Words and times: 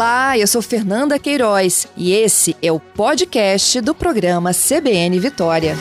Olá, 0.00 0.38
eu 0.38 0.46
sou 0.46 0.62
Fernanda 0.62 1.18
Queiroz 1.18 1.86
e 1.94 2.14
esse 2.14 2.56
é 2.62 2.72
o 2.72 2.80
podcast 2.80 3.82
do 3.82 3.94
programa 3.94 4.50
CBN 4.50 5.20
Vitória. 5.20 5.74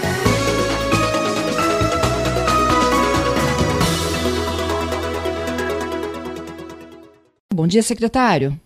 Bom 7.53 7.65
dia, 7.65 7.81
secretário. 7.81 8.59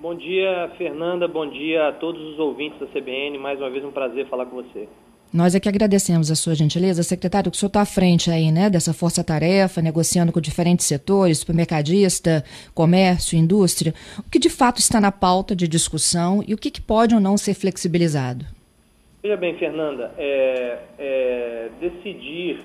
Bom 0.00 0.16
dia, 0.16 0.72
Fernanda. 0.76 1.28
Bom 1.28 1.48
dia 1.48 1.86
a 1.86 1.92
todos 1.92 2.20
os 2.20 2.40
ouvintes 2.40 2.80
da 2.80 2.86
CBN. 2.88 3.38
Mais 3.38 3.60
uma 3.60 3.70
vez 3.70 3.84
um 3.84 3.92
prazer 3.92 4.26
falar 4.28 4.46
com 4.46 4.56
você. 4.56 4.88
Nós 5.32 5.54
é 5.54 5.60
que 5.60 5.68
agradecemos 5.68 6.30
a 6.30 6.34
sua 6.34 6.54
gentileza, 6.54 7.02
secretário, 7.02 7.50
que 7.50 7.56
o 7.56 7.58
senhor 7.58 7.68
está 7.68 7.82
à 7.82 7.86
frente 7.86 8.30
aí, 8.30 8.50
né, 8.50 8.70
dessa 8.70 8.94
força-tarefa, 8.94 9.82
negociando 9.82 10.32
com 10.32 10.40
diferentes 10.40 10.86
setores, 10.86 11.38
supermercadista, 11.38 12.44
comércio, 12.74 13.36
indústria. 13.36 13.92
O 14.18 14.30
que 14.30 14.38
de 14.38 14.48
fato 14.48 14.78
está 14.78 15.00
na 15.00 15.12
pauta 15.12 15.54
de 15.54 15.68
discussão 15.68 16.42
e 16.46 16.54
o 16.54 16.58
que, 16.58 16.70
que 16.70 16.80
pode 16.80 17.14
ou 17.14 17.20
não 17.20 17.36
ser 17.36 17.54
flexibilizado? 17.54 18.46
Veja 19.22 19.36
bem, 19.36 19.58
Fernanda, 19.58 20.14
é, 20.16 20.78
é, 20.98 21.68
decidir 21.80 22.60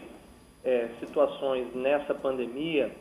é, 0.64 0.88
situações 1.00 1.68
nessa 1.74 2.14
pandemia 2.14 2.92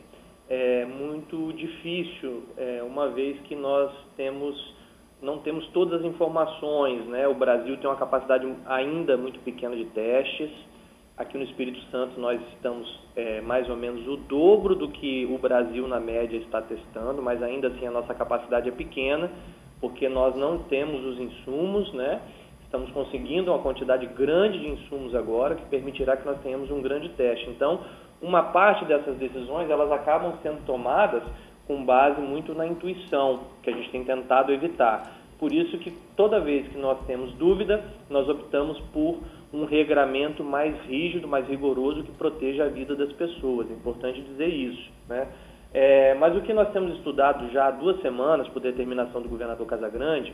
é 0.49 0.83
muito 0.83 1.53
difícil, 1.53 2.43
é, 2.57 2.83
uma 2.83 3.09
vez 3.09 3.39
que 3.41 3.55
nós 3.55 3.89
temos 4.17 4.80
não 5.21 5.37
temos 5.39 5.67
todas 5.67 5.99
as 5.99 6.05
informações, 6.05 7.05
né? 7.05 7.27
O 7.27 7.35
Brasil 7.35 7.77
tem 7.77 7.89
uma 7.89 7.95
capacidade 7.95 8.47
ainda 8.65 9.15
muito 9.15 9.39
pequena 9.41 9.75
de 9.75 9.85
testes. 9.85 10.49
Aqui 11.15 11.37
no 11.37 11.43
Espírito 11.43 11.79
Santo 11.91 12.19
nós 12.19 12.41
estamos 12.53 12.99
é, 13.15 13.41
mais 13.41 13.69
ou 13.69 13.75
menos 13.77 14.07
o 14.07 14.17
dobro 14.17 14.75
do 14.75 14.89
que 14.89 15.25
o 15.25 15.37
Brasil 15.37 15.87
na 15.87 15.99
média 15.99 16.37
está 16.37 16.61
testando, 16.61 17.21
mas 17.21 17.43
ainda 17.43 17.67
assim 17.67 17.85
a 17.85 17.91
nossa 17.91 18.13
capacidade 18.15 18.67
é 18.67 18.71
pequena, 18.71 19.29
porque 19.79 20.09
nós 20.09 20.35
não 20.35 20.59
temos 20.63 21.05
os 21.05 21.19
insumos, 21.19 21.93
né? 21.93 22.19
Estamos 22.63 22.89
conseguindo 22.91 23.51
uma 23.51 23.59
quantidade 23.59 24.07
grande 24.07 24.57
de 24.59 24.69
insumos 24.69 25.13
agora 25.13 25.55
que 25.55 25.65
permitirá 25.65 26.17
que 26.17 26.25
nós 26.25 26.39
tenhamos 26.41 26.71
um 26.71 26.81
grande 26.81 27.09
teste. 27.09 27.47
Então, 27.49 27.81
uma 28.21 28.43
parte 28.43 28.85
dessas 28.85 29.17
decisões 29.17 29.69
elas 29.69 29.91
acabam 29.91 30.33
sendo 30.41 30.65
tomadas 30.65 31.21
com 31.71 31.85
base 31.85 32.19
muito 32.19 32.53
na 32.53 32.67
intuição, 32.67 33.43
que 33.63 33.69
a 33.69 33.73
gente 33.73 33.89
tem 33.91 34.03
tentado 34.03 34.51
evitar. 34.51 35.09
Por 35.39 35.53
isso 35.53 35.77
que 35.77 35.89
toda 36.17 36.37
vez 36.37 36.67
que 36.67 36.77
nós 36.77 36.99
temos 37.07 37.31
dúvida, 37.35 37.81
nós 38.09 38.27
optamos 38.27 38.77
por 38.91 39.19
um 39.53 39.63
regramento 39.63 40.43
mais 40.43 40.77
rígido, 40.81 41.29
mais 41.29 41.47
rigoroso, 41.47 42.03
que 42.03 42.11
proteja 42.11 42.65
a 42.65 42.67
vida 42.67 42.93
das 42.93 43.13
pessoas. 43.13 43.71
É 43.71 43.73
importante 43.73 44.21
dizer 44.21 44.49
isso. 44.49 44.91
Né? 45.07 45.29
É, 45.73 46.13
mas 46.15 46.35
o 46.35 46.41
que 46.41 46.51
nós 46.51 46.69
temos 46.73 46.97
estudado 46.97 47.49
já 47.53 47.67
há 47.67 47.71
duas 47.71 48.01
semanas, 48.01 48.49
por 48.49 48.61
determinação 48.61 49.21
do 49.21 49.29
governador 49.29 49.65
Casagrande, 49.65 50.33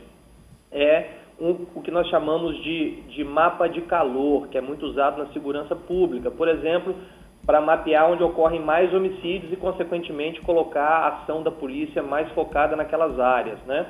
é 0.72 1.06
um, 1.40 1.66
o 1.72 1.80
que 1.80 1.92
nós 1.92 2.08
chamamos 2.08 2.60
de, 2.64 3.02
de 3.02 3.22
mapa 3.22 3.68
de 3.68 3.82
calor, 3.82 4.48
que 4.48 4.58
é 4.58 4.60
muito 4.60 4.86
usado 4.86 5.22
na 5.22 5.32
segurança 5.32 5.76
pública. 5.76 6.32
Por 6.32 6.48
exemplo, 6.48 6.96
para 7.48 7.62
mapear 7.62 8.10
onde 8.10 8.22
ocorrem 8.22 8.60
mais 8.60 8.92
homicídios 8.92 9.50
e, 9.50 9.56
consequentemente, 9.56 10.38
colocar 10.42 10.82
a 10.82 11.08
ação 11.08 11.42
da 11.42 11.50
polícia 11.50 12.02
mais 12.02 12.30
focada 12.32 12.76
naquelas 12.76 13.18
áreas. 13.18 13.58
Né? 13.66 13.86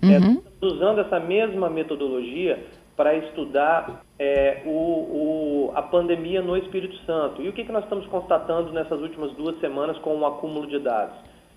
É, 0.00 0.06
uhum. 0.16 0.42
É, 0.42 0.66
usando 0.66 1.02
essa 1.02 1.20
mesma 1.20 1.68
metodologia 1.68 2.58
para 2.96 3.14
estudar 3.16 4.02
é, 4.18 4.62
o, 4.64 4.70
o, 4.70 5.72
a 5.74 5.82
pandemia 5.82 6.40
no 6.40 6.56
Espírito 6.56 6.96
Santo. 7.04 7.42
E 7.42 7.50
o 7.50 7.52
que, 7.52 7.64
que 7.64 7.70
nós 7.70 7.84
estamos 7.84 8.06
constatando 8.06 8.72
nessas 8.72 8.98
últimas 8.98 9.30
duas 9.32 9.60
semanas 9.60 9.98
com 9.98 10.16
o 10.16 10.24
acúmulo 10.24 10.66
de 10.66 10.78
dados? 10.78 11.14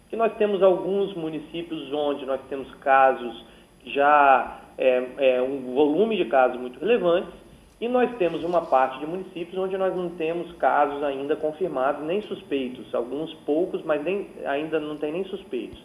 Que 0.09 0.17
nós 0.17 0.33
temos 0.33 0.61
alguns 0.61 1.13
municípios 1.15 1.89
onde 1.93 2.25
nós 2.25 2.41
temos 2.49 2.69
casos 2.81 3.45
já, 3.85 4.59
é, 4.77 5.03
é, 5.19 5.41
um 5.41 5.73
volume 5.73 6.17
de 6.17 6.25
casos 6.25 6.59
muito 6.59 6.77
relevantes, 6.81 7.44
e 7.79 7.87
nós 7.89 8.09
temos 8.17 8.43
uma 8.43 8.61
parte 8.61 8.99
de 8.99 9.05
municípios 9.05 9.57
onde 9.57 9.77
nós 9.77 9.93
não 9.95 10.09
temos 10.11 10.51
casos 10.53 11.03
ainda 11.03 11.35
confirmados, 11.35 12.05
nem 12.05 12.21
suspeitos, 12.21 12.93
alguns 12.95 13.33
poucos, 13.45 13.83
mas 13.83 14.01
nem, 14.03 14.27
ainda 14.45 14.79
não 14.79 14.97
tem 14.97 15.11
nem 15.11 15.25
suspeitos. 15.25 15.77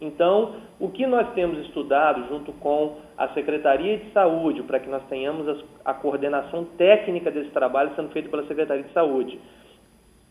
Então, 0.00 0.54
o 0.78 0.90
que 0.90 1.06
nós 1.06 1.32
temos 1.34 1.58
estudado 1.66 2.28
junto 2.28 2.52
com 2.54 2.96
a 3.16 3.28
Secretaria 3.28 3.98
de 3.98 4.12
Saúde, 4.12 4.62
para 4.62 4.78
que 4.78 4.88
nós 4.88 5.02
tenhamos 5.08 5.64
a, 5.84 5.94
coordenação 5.94 6.64
técnica 6.76 7.30
desse 7.30 7.50
trabalho 7.50 7.92
sendo 7.96 8.10
feito 8.10 8.30
pela 8.30 8.46
Secretaria 8.46 8.84
de 8.84 8.92
Saúde, 8.92 9.38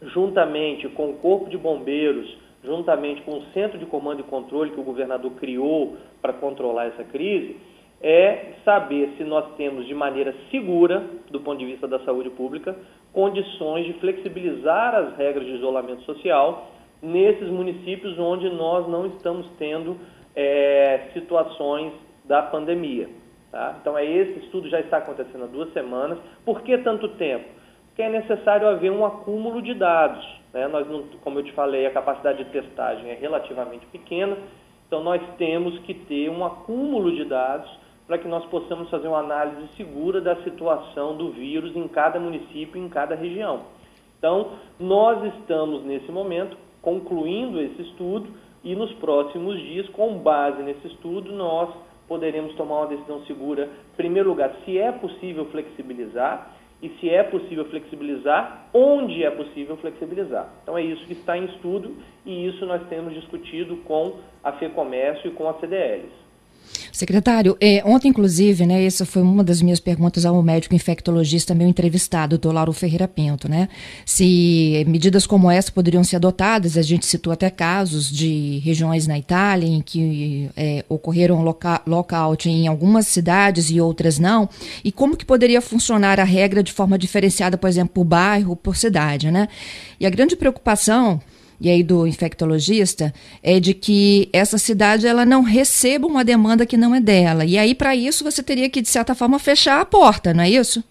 juntamente 0.01 0.87
com 0.89 1.09
o 1.09 1.13
Corpo 1.15 1.49
de 1.49 1.57
Bombeiros, 1.57 2.37
juntamente 2.63 3.21
com 3.23 3.39
o 3.39 3.43
Centro 3.53 3.77
de 3.77 3.85
Comando 3.85 4.21
e 4.21 4.23
Controle 4.23 4.71
que 4.71 4.79
o 4.79 4.83
governador 4.83 5.31
criou 5.33 5.97
para 6.21 6.33
controlar 6.33 6.85
essa 6.85 7.03
crise, 7.03 7.57
é 8.01 8.53
saber 8.63 9.13
se 9.17 9.23
nós 9.23 9.55
temos 9.55 9.85
de 9.87 9.93
maneira 9.93 10.33
segura, 10.51 11.03
do 11.31 11.39
ponto 11.39 11.57
de 11.57 11.65
vista 11.65 11.87
da 11.87 11.99
saúde 11.99 12.29
pública, 12.31 12.75
condições 13.11 13.85
de 13.85 13.93
flexibilizar 13.93 14.93
as 14.95 15.17
regras 15.17 15.45
de 15.45 15.53
isolamento 15.53 16.03
social 16.03 16.69
nesses 17.01 17.49
municípios 17.49 18.17
onde 18.19 18.49
nós 18.49 18.87
não 18.87 19.07
estamos 19.07 19.47
tendo 19.57 19.97
é, 20.35 21.09
situações 21.13 21.93
da 22.25 22.41
pandemia. 22.43 23.09
Tá? 23.51 23.77
Então, 23.81 23.97
é 23.97 24.05
esse 24.05 24.39
estudo 24.39 24.69
já 24.69 24.79
está 24.79 24.97
acontecendo 24.97 25.45
há 25.45 25.47
duas 25.47 25.71
semanas. 25.73 26.19
Por 26.45 26.61
que 26.61 26.77
tanto 26.79 27.07
tempo? 27.09 27.45
Porque 27.87 28.03
é 28.03 28.09
necessário 28.09 28.67
haver 28.67 28.91
um 28.91 29.05
acúmulo 29.05 29.61
de 29.61 29.73
dados. 29.73 30.23
Né? 30.53 30.67
Nós 30.67 30.87
não, 30.87 31.03
como 31.23 31.39
eu 31.39 31.43
te 31.43 31.51
falei, 31.53 31.85
a 31.87 31.91
capacidade 31.91 32.43
de 32.43 32.51
testagem 32.51 33.09
é 33.09 33.15
relativamente 33.15 33.85
pequena, 33.87 34.37
então 34.87 35.03
nós 35.03 35.21
temos 35.37 35.77
que 35.79 35.93
ter 35.93 36.29
um 36.29 36.45
acúmulo 36.45 37.11
de 37.11 37.25
dados 37.25 37.69
para 38.07 38.17
que 38.17 38.27
nós 38.27 38.45
possamos 38.45 38.89
fazer 38.89 39.07
uma 39.07 39.19
análise 39.19 39.67
segura 39.75 40.21
da 40.21 40.37
situação 40.43 41.17
do 41.17 41.31
vírus 41.31 41.75
em 41.75 41.87
cada 41.89 42.19
município, 42.19 42.81
em 42.81 42.87
cada 42.87 43.13
região. 43.15 43.63
Então, 44.17 44.53
nós 44.79 45.23
estamos 45.35 45.83
nesse 45.83 46.11
momento 46.11 46.57
concluindo 46.81 47.59
esse 47.59 47.81
estudo 47.81 48.29
e 48.63 48.75
nos 48.75 48.91
próximos 48.93 49.59
dias, 49.59 49.87
com 49.89 50.17
base 50.19 50.63
nesse 50.63 50.87
estudo, 50.87 51.31
nós 51.33 51.69
poderemos 52.07 52.55
tomar 52.55 52.79
uma 52.79 52.87
decisão 52.87 53.21
segura, 53.25 53.65
em 53.65 53.95
primeiro 53.97 54.29
lugar, 54.29 54.51
se 54.63 54.77
é 54.77 54.91
possível 54.91 55.45
flexibilizar 55.45 56.55
e 56.81 56.89
se 56.99 57.09
é 57.09 57.23
possível 57.23 57.65
flexibilizar, 57.65 58.69
onde 58.73 59.23
é 59.23 59.29
possível 59.31 59.77
flexibilizar. 59.77 60.49
Então 60.63 60.77
é 60.77 60.81
isso 60.81 61.05
que 61.05 61.13
está 61.13 61.37
em 61.37 61.45
estudo 61.45 61.95
e 62.25 62.47
isso 62.47 62.65
nós 62.65 62.81
temos 62.87 63.13
discutido 63.13 63.77
com 63.77 64.19
a 64.43 64.53
FEComércio 64.53 65.29
e 65.29 65.33
com 65.33 65.49
a 65.49 65.55
CDLs. 65.55 66.26
Secretário, 66.97 67.55
é, 67.61 67.83
ontem, 67.85 68.07
inclusive, 68.07 68.65
né, 68.65 68.83
essa 68.83 69.05
foi 69.05 69.21
uma 69.21 69.43
das 69.43 69.61
minhas 69.61 69.79
perguntas 69.79 70.25
ao 70.25 70.41
médico 70.41 70.73
infectologista 70.73 71.53
meu 71.53 71.67
entrevistado, 71.67 72.41
o 72.43 72.51
Lauro 72.51 72.73
Ferreira 72.73 73.07
Pinto, 73.07 73.47
né? 73.47 73.69
Se 74.03 74.83
medidas 74.87 75.27
como 75.27 75.51
essa 75.51 75.71
poderiam 75.71 76.03
ser 76.03 76.15
adotadas, 76.15 76.75
a 76.75 76.81
gente 76.81 77.05
citou 77.05 77.31
até 77.31 77.51
casos 77.51 78.11
de 78.11 78.57
regiões 78.65 79.05
na 79.05 79.15
Itália 79.15 79.67
em 79.67 79.79
que 79.79 80.49
é, 80.57 80.83
ocorreram 80.89 81.43
loca 81.43 81.83
lockout 81.85 82.49
em 82.49 82.65
algumas 82.65 83.05
cidades 83.05 83.69
e 83.69 83.79
outras 83.79 84.17
não, 84.17 84.49
e 84.83 84.91
como 84.91 85.15
que 85.15 85.23
poderia 85.23 85.61
funcionar 85.61 86.19
a 86.19 86.23
regra 86.23 86.63
de 86.63 86.73
forma 86.73 86.97
diferenciada, 86.97 87.59
por 87.59 87.69
exemplo, 87.69 87.93
por 87.93 88.05
bairro, 88.05 88.55
por 88.55 88.75
cidade, 88.75 89.29
né? 89.29 89.49
E 89.99 90.05
a 90.07 90.09
grande 90.09 90.35
preocupação 90.35 91.21
e 91.59 91.69
aí 91.69 91.83
do 91.83 92.05
infectologista 92.05 93.13
é 93.43 93.59
de 93.59 93.73
que 93.73 94.29
essa 94.31 94.57
cidade 94.57 95.07
ela 95.07 95.25
não 95.25 95.41
receba 95.41 96.07
uma 96.07 96.23
demanda 96.23 96.65
que 96.65 96.77
não 96.77 96.93
é 96.93 96.99
dela. 96.99 97.45
E 97.45 97.57
aí 97.57 97.73
para 97.73 97.95
isso 97.95 98.23
você 98.23 98.43
teria 98.43 98.69
que 98.69 98.81
de 98.81 98.89
certa 98.89 99.15
forma 99.15 99.39
fechar 99.39 99.81
a 99.81 99.85
porta, 99.85 100.33
não 100.33 100.43
é 100.43 100.49
isso? 100.49 100.83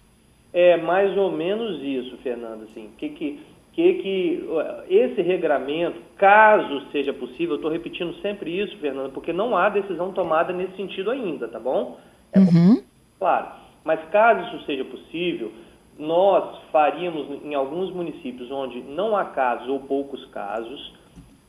É 0.53 0.77
mais 0.77 1.15
ou 1.17 1.31
menos 1.31 1.81
isso, 1.83 2.17
Fernando, 2.23 2.63
assim, 2.63 2.89
que 2.97 3.09
que 3.09 3.39
que 3.73 3.93
que 3.93 4.43
esse 4.89 5.21
regramento, 5.21 6.01
caso 6.17 6.81
seja 6.91 7.13
possível, 7.13 7.51
eu 7.51 7.55
estou 7.57 7.71
repetindo 7.71 8.13
sempre 8.21 8.59
isso, 8.59 8.75
Fernando, 8.79 9.11
porque 9.11 9.31
não 9.31 9.55
há 9.55 9.69
decisão 9.69 10.11
tomada 10.11 10.51
nesse 10.51 10.75
sentido 10.75 11.11
ainda, 11.11 11.47
tá 11.47 11.59
bom? 11.59 11.99
É 12.33 12.39
uhum. 12.39 12.81
Claro, 13.19 13.47
mas 13.83 13.99
caso 14.09 14.47
isso 14.47 14.65
seja 14.65 14.83
possível, 14.83 15.51
nós 15.99 16.59
faríamos 16.71 17.43
em 17.43 17.55
alguns 17.55 17.91
municípios 17.91 18.51
onde 18.51 18.81
não 18.81 19.15
há 19.15 19.25
casos 19.25 19.67
ou 19.67 19.79
poucos 19.79 20.23
casos, 20.25 20.93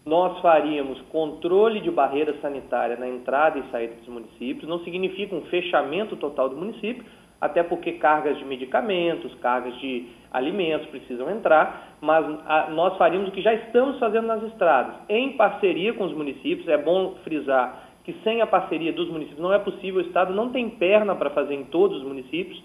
nós 0.07 0.41
faríamos 0.41 1.01
controle 1.13 1.81
de 1.81 1.91
barreira 1.91 2.35
sanitária 2.41 2.97
na 2.97 3.07
entrada 3.07 3.59
e 3.59 3.71
saída 3.71 3.95
dos 3.97 4.09
municípios. 4.09 4.67
Não 4.67 4.81
significa 4.81 5.35
um 5.35 5.43
fechamento 5.43 6.17
total 6.17 6.49
do 6.49 6.57
município, 6.57 7.05
até 7.41 7.63
porque 7.63 7.93
cargas 7.93 8.39
de 8.39 8.45
medicamentos, 8.45 9.35
cargas 9.37 9.79
de 9.79 10.07
alimentos 10.33 10.89
precisam 10.89 11.31
entrar, 11.31 11.97
mas 12.01 12.25
a, 12.47 12.71
nós 12.71 12.97
faríamos 12.97 13.29
o 13.29 13.33
que 13.33 13.43
já 13.43 13.53
estamos 13.53 13.99
fazendo 13.99 14.27
nas 14.27 14.43
estradas, 14.45 14.95
em 15.09 15.33
parceria 15.37 15.93
com 15.93 16.05
os 16.05 16.13
municípios. 16.15 16.67
É 16.69 16.79
bom 16.79 17.15
frisar 17.23 17.89
que 18.03 18.15
sem 18.25 18.41
a 18.41 18.47
parceria 18.47 18.93
dos 18.93 19.11
municípios 19.11 19.41
não 19.41 19.53
é 19.53 19.59
possível, 19.59 20.01
o 20.01 20.07
Estado 20.07 20.33
não 20.33 20.49
tem 20.49 20.71
perna 20.71 21.15
para 21.15 21.29
fazer 21.29 21.55
em 21.55 21.65
todos 21.65 21.99
os 21.99 22.03
municípios 22.03 22.59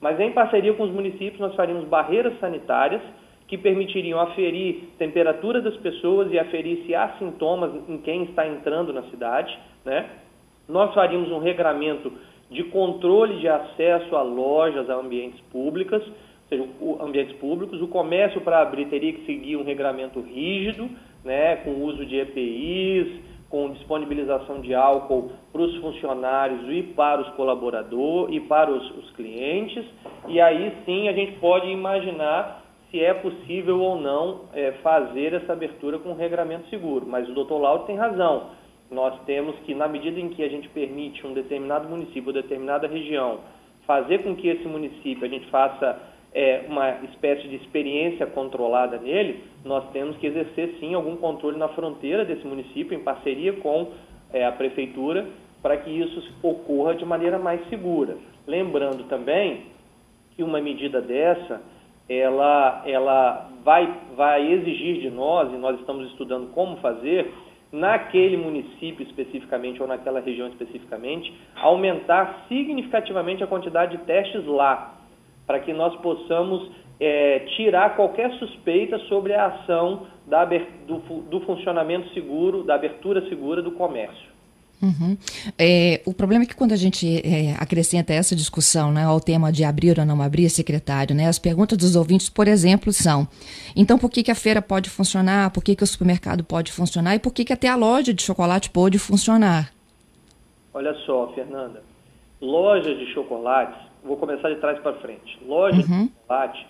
mas 0.00 0.18
em 0.20 0.32
parceria 0.32 0.74
com 0.74 0.84
os 0.84 0.90
municípios 0.90 1.40
nós 1.40 1.54
faríamos 1.54 1.86
barreiras 1.86 2.38
sanitárias 2.38 3.00
que 3.46 3.58
permitiriam 3.58 4.18
aferir 4.20 4.88
temperatura 4.98 5.60
das 5.60 5.76
pessoas 5.76 6.32
e 6.32 6.38
aferir 6.38 6.84
se 6.86 6.94
há 6.94 7.10
sintomas 7.18 7.70
em 7.88 7.98
quem 7.98 8.24
está 8.24 8.46
entrando 8.46 8.92
na 8.92 9.02
cidade, 9.04 9.56
né? 9.84 10.06
Nós 10.68 10.94
faríamos 10.94 11.30
um 11.30 11.38
regramento 11.38 12.10
de 12.50 12.64
controle 12.64 13.40
de 13.40 13.48
acesso 13.48 14.16
a 14.16 14.22
lojas, 14.22 14.88
a 14.88 14.94
ambientes 14.94 15.40
públicos, 15.52 16.02
ou 16.02 16.48
seja, 16.48 16.68
ambientes 17.00 17.36
públicos. 17.36 17.82
O 17.82 17.88
comércio 17.88 18.40
para 18.40 18.60
abrir 18.62 18.86
teria 18.86 19.12
que 19.12 19.26
seguir 19.26 19.56
um 19.56 19.64
regramento 19.64 20.20
rígido, 20.20 20.88
né, 21.22 21.56
com 21.56 21.82
uso 21.82 22.04
de 22.06 22.16
EPIs, 22.16 23.23
com 23.54 23.70
disponibilização 23.70 24.60
de 24.60 24.74
álcool 24.74 25.30
para 25.52 25.62
os 25.62 25.76
funcionários 25.76 26.68
e 26.68 26.82
para 26.82 27.20
os 27.20 27.28
colaboradores 27.36 28.34
e 28.34 28.40
para 28.40 28.68
os, 28.68 28.90
os 28.96 29.10
clientes. 29.12 29.84
E 30.26 30.40
aí 30.40 30.76
sim 30.84 31.06
a 31.06 31.12
gente 31.12 31.38
pode 31.38 31.68
imaginar 31.68 32.64
se 32.90 32.98
é 32.98 33.14
possível 33.14 33.80
ou 33.80 34.00
não 34.00 34.46
é, 34.52 34.72
fazer 34.82 35.34
essa 35.34 35.52
abertura 35.52 36.00
com 36.00 36.14
regramento 36.14 36.68
seguro. 36.68 37.06
Mas 37.06 37.28
o 37.28 37.32
doutor 37.32 37.58
Lauro 37.60 37.84
tem 37.84 37.94
razão. 37.94 38.50
Nós 38.90 39.14
temos 39.24 39.54
que, 39.60 39.72
na 39.72 39.86
medida 39.86 40.18
em 40.18 40.30
que 40.30 40.42
a 40.42 40.48
gente 40.48 40.68
permite 40.70 41.24
um 41.24 41.32
determinado 41.32 41.88
município 41.88 42.32
determinada 42.32 42.88
região 42.88 43.38
fazer 43.86 44.24
com 44.24 44.34
que 44.34 44.48
esse 44.48 44.66
município 44.66 45.24
a 45.24 45.28
gente 45.28 45.46
faça 45.48 45.96
é, 46.34 46.64
uma 46.68 46.90
espécie 47.04 47.46
de 47.46 47.54
experiência 47.56 48.26
controlada 48.26 48.98
nele, 48.98 49.44
nós 49.64 49.88
temos 49.92 50.16
que 50.16 50.26
exercer 50.26 50.76
sim 50.80 50.92
algum 50.92 51.16
controle 51.16 51.56
na 51.56 51.68
fronteira 51.68 52.24
desse 52.24 52.44
município, 52.44 52.98
em 52.98 53.02
parceria 53.02 53.52
com 53.54 53.92
é, 54.32 54.44
a 54.44 54.50
prefeitura, 54.50 55.28
para 55.62 55.76
que 55.76 55.90
isso 55.90 56.22
ocorra 56.42 56.96
de 56.96 57.04
maneira 57.04 57.38
mais 57.38 57.66
segura. 57.68 58.16
Lembrando 58.46 59.04
também 59.04 59.62
que 60.34 60.42
uma 60.42 60.60
medida 60.60 61.00
dessa, 61.00 61.62
ela, 62.08 62.82
ela 62.84 63.48
vai, 63.62 63.88
vai 64.16 64.52
exigir 64.52 65.00
de 65.00 65.10
nós, 65.10 65.52
e 65.52 65.56
nós 65.56 65.78
estamos 65.78 66.08
estudando 66.08 66.52
como 66.52 66.76
fazer, 66.78 67.32
naquele 67.70 68.36
município 68.36 69.04
especificamente 69.06 69.80
ou 69.80 69.88
naquela 69.88 70.20
região 70.20 70.48
especificamente, 70.48 71.32
aumentar 71.56 72.44
significativamente 72.48 73.42
a 73.42 73.46
quantidade 73.46 73.96
de 73.96 74.04
testes 74.04 74.44
lá 74.46 74.94
para 75.46 75.60
que 75.60 75.72
nós 75.72 75.94
possamos 76.00 76.70
é, 77.00 77.40
tirar 77.56 77.96
qualquer 77.96 78.32
suspeita 78.38 78.98
sobre 79.00 79.34
a 79.34 79.46
ação 79.46 80.06
da, 80.26 80.44
do, 80.44 80.98
do, 81.30 81.40
funcionamento 81.40 82.12
seguro, 82.14 82.62
da 82.62 82.74
abertura 82.74 83.28
segura 83.28 83.62
do 83.62 83.72
comércio. 83.72 84.34
Uhum. 84.82 85.16
É, 85.58 86.02
o 86.04 86.12
problema 86.12 86.44
é 86.44 86.46
que 86.46 86.54
quando 86.54 86.72
a 86.72 86.76
gente 86.76 87.06
é, 87.26 87.54
acrescenta 87.58 88.12
essa 88.12 88.36
discussão 88.36 88.92
né, 88.92 89.04
ao 89.04 89.18
tema 89.18 89.50
de 89.50 89.64
abrir 89.64 89.98
ou 89.98 90.04
não 90.04 90.20
abrir, 90.20 90.50
secretário, 90.50 91.14
né, 91.14 91.26
as 91.26 91.38
perguntas 91.38 91.78
dos 91.78 91.96
ouvintes, 91.96 92.28
por 92.28 92.48
exemplo, 92.48 92.92
são: 92.92 93.26
então 93.74 93.98
por 93.98 94.10
que, 94.10 94.22
que 94.22 94.30
a 94.30 94.34
feira 94.34 94.60
pode 94.60 94.90
funcionar, 94.90 95.50
por 95.50 95.62
que, 95.64 95.74
que 95.74 95.84
o 95.84 95.86
supermercado 95.86 96.44
pode 96.44 96.70
funcionar 96.70 97.14
e 97.14 97.18
por 97.18 97.32
que, 97.32 97.44
que 97.44 97.52
até 97.52 97.68
a 97.68 97.76
loja 97.76 98.12
de 98.12 98.22
chocolate 98.22 98.68
pode 98.68 98.98
funcionar? 98.98 99.72
Olha 100.74 100.92
só, 101.06 101.32
Fernanda, 101.34 101.82
lojas 102.40 102.98
de 102.98 103.06
chocolates 103.12 103.94
vou 104.04 104.16
começar 104.18 104.50
de 104.50 104.56
trás 104.56 104.78
para 104.80 104.92
frente. 104.94 105.38
Lojas 105.46 105.88
uhum. 105.88 106.06
de 106.06 106.12
chocolate, 106.12 106.66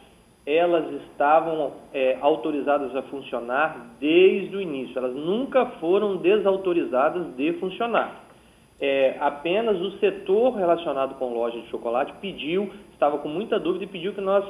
elas 0.47 1.03
estavam 1.03 1.73
é, 1.93 2.17
autorizadas 2.21 2.95
a 2.95 3.03
funcionar 3.03 3.97
desde 3.99 4.57
o 4.57 4.61
início. 4.61 4.97
Elas 4.97 5.15
nunca 5.15 5.67
foram 5.81 6.17
desautorizadas 6.17 7.35
de 7.35 7.53
funcionar. 7.55 8.23
É, 8.81 9.17
apenas 9.21 9.81
o 9.81 9.99
setor 9.99 10.55
relacionado 10.57 11.15
com 11.17 11.33
lojas 11.33 11.63
de 11.63 11.71
chocolate 11.71 12.13
pediu, 12.21 12.71
estava 12.93 13.19
com 13.19 13.29
muita 13.29 13.59
dúvida 13.59 13.85
e 13.85 13.89
pediu 13.89 14.13
que 14.13 14.21
nós 14.21 14.45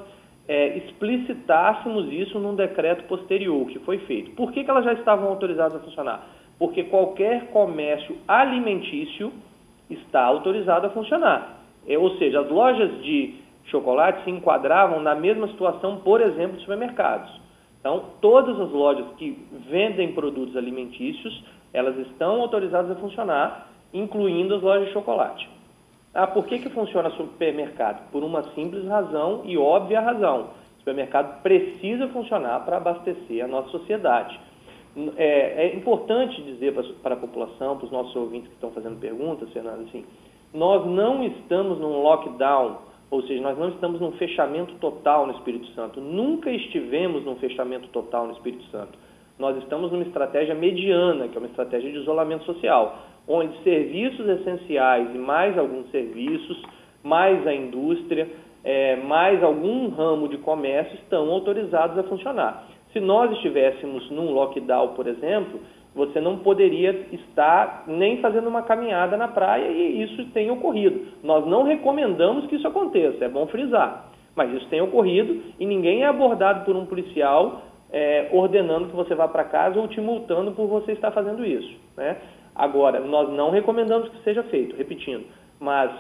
é, 0.49 0.77
explicitássemos 0.79 2.13
isso 2.13 2.39
num 2.39 2.55
decreto 2.55 3.05
posterior 3.05 3.67
que 3.67 3.79
foi 3.81 3.99
feito. 3.99 4.33
Por 4.33 4.53
que, 4.53 4.65
que 4.65 4.71
elas 4.71 4.85
já 4.85 4.93
estavam 4.95 5.29
autorizadas 5.29 5.77
a 5.77 5.85
funcionar? 5.85 6.27
Porque 6.59 6.85
qualquer 6.85 7.51
comércio 7.51 8.17
alimentício 8.27 9.33
está 9.91 10.25
autorizado 10.25 10.87
a 10.87 10.91
funcionar. 10.91 11.61
É, 11.87 11.99
ou 11.99 12.17
seja, 12.17 12.41
as 12.41 12.49
lojas 12.49 13.03
de 13.03 13.35
chocolate 13.67 14.25
se 14.25 14.31
enquadravam 14.31 15.01
na 15.01 15.15
mesma 15.15 15.49
situação, 15.49 15.99
por 15.99 16.21
exemplo, 16.21 16.57
de 16.57 16.63
supermercados. 16.63 17.41
Então, 17.81 18.05
todas 18.21 18.59
as 18.59 18.71
lojas 18.71 19.07
que 19.19 19.39
vendem 19.69 20.13
produtos 20.13 20.57
alimentícios, 20.57 21.45
elas 21.73 21.97
estão 21.99 22.41
autorizadas 22.41 22.91
a 22.91 22.95
funcionar, 22.95 23.69
incluindo 23.93 24.55
as 24.55 24.63
lojas 24.63 24.87
de 24.87 24.93
chocolate. 24.93 25.49
Ah, 26.15 26.27
por 26.27 26.47
que, 26.47 26.61
que 26.61 26.71
funciona 26.71 27.11
supermercado? 27.11 28.09
Por 28.11 28.23
uma 28.23 28.43
simples 28.55 28.87
razão 28.87 29.43
e 29.45 29.59
óbvia 29.59 30.01
razão. 30.01 30.51
O 30.77 30.79
supermercado 30.79 31.43
precisa 31.43 32.09
funcionar 32.09 32.65
para 32.65 32.77
abastecer 32.77 33.45
a 33.45 33.49
nossa 33.49 33.69
sociedade. 33.71 34.39
É, 35.17 35.67
é 35.67 35.75
importante 35.75 36.41
dizer 36.43 36.73
para, 37.03 37.15
a 37.15 37.17
população, 37.17 37.77
para 37.77 37.87
os 37.87 37.93
nossos 37.93 38.15
ouvintes 38.15 38.49
que 38.49 38.55
estão 38.55 38.71
fazendo 38.71 38.99
perguntas, 39.01 39.51
Fernando, 39.51 39.89
assim, 39.89 40.05
nós 40.53 40.87
não 40.87 41.25
estamos 41.25 41.81
num 41.81 42.01
lockdown, 42.01 42.79
ou 43.11 43.23
seja, 43.23 43.43
nós 43.43 43.59
não 43.59 43.71
estamos 43.71 44.01
num 44.01 44.13
fechamento 44.13 44.75
total 44.75 45.27
no 45.27 45.33
Espírito 45.33 45.67
Santo. 45.75 46.01
Nunca 46.01 46.51
estivemos 46.51 47.25
num 47.25 47.37
fechamento 47.37 47.89
total 47.89 48.27
no 48.27 48.33
Espírito 48.35 48.65
Santo. 48.71 48.97
Nós 49.37 49.57
estamos 49.59 49.91
numa 49.91 50.05
estratégia 50.05 50.55
mediana, 50.55 51.27
que 51.27 51.37
é 51.37 51.41
uma 51.41 51.49
estratégia 51.49 51.91
de 51.91 51.99
isolamento 51.99 52.45
social, 52.45 52.99
onde 53.27 53.57
serviços 53.65 54.29
essenciais 54.29 55.13
e 55.13 55.19
mais 55.19 55.59
alguns 55.59 55.91
serviços, 55.91 56.63
mais 57.03 57.45
a 57.47 57.53
indústria, 57.53 58.29
é, 58.63 58.97
mais 58.97 59.43
algum 59.43 59.89
ramo 59.89 60.29
de 60.29 60.39
comércio 60.39 60.95
estão 60.95 61.31
autorizados 61.31 61.99
a 61.99 62.05
funcionar. 62.05 62.74
Se 62.95 63.01
nós 63.01 63.31
estivéssemos 63.33 64.09
num 64.11 64.31
lockdown, 64.31 64.95
por 64.95 65.09
exemplo, 65.09 65.61
você 65.93 66.21
não 66.21 66.39
poderia 66.39 67.07
estar 67.11 67.85
nem 67.89 68.21
fazendo 68.21 68.49
uma 68.49 68.63
caminhada 68.63 69.17
na 69.17 69.27
praia 69.27 69.69
e 69.69 70.05
isso 70.05 70.25
tem 70.27 70.49
ocorrido. 70.49 71.09
Nós 71.21 71.45
não 71.45 71.65
recomendamos 71.65 72.47
que 72.47 72.55
isso 72.55 72.69
aconteça, 72.69 73.25
é 73.25 73.29
bom 73.29 73.49
frisar. 73.49 74.13
Mas 74.37 74.53
isso 74.55 74.67
tem 74.69 74.81
ocorrido 74.81 75.43
e 75.59 75.67
ninguém 75.67 76.03
é 76.03 76.07
abordado 76.07 76.65
por 76.65 76.77
um 76.77 76.87
policial 76.87 77.63
é, 77.93 78.29
ordenando 78.33 78.89
que 78.89 78.97
você 78.97 79.13
vá 79.13 79.27
para 79.27 79.43
casa 79.43 79.79
ou 79.79 79.89
te 79.89 80.01
multando 80.01 80.53
por 80.53 80.69
você 80.69 80.93
estar 80.93 81.11
fazendo 81.11 81.45
isso. 81.45 81.73
Né? 81.97 82.17
Agora, 82.55 83.01
nós 83.01 83.29
não 83.33 83.51
recomendamos 83.51 84.09
que 84.09 84.23
seja 84.23 84.45
feito, 84.45 84.77
repetindo, 84.77 85.25
mas 85.59 85.91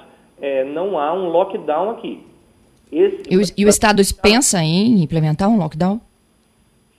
é, 0.41 0.63
não 0.63 0.97
há 0.97 1.13
um 1.13 1.29
lockdown 1.29 1.91
aqui. 1.91 2.25
Esse, 2.93 3.23
e, 3.29 3.37
o, 3.37 3.41
e 3.57 3.65
o 3.65 3.69
Estado 3.69 4.01
pensa 4.23 4.63
em 4.63 5.03
implementar 5.03 5.49
um 5.49 5.59
lockdown? 5.59 6.01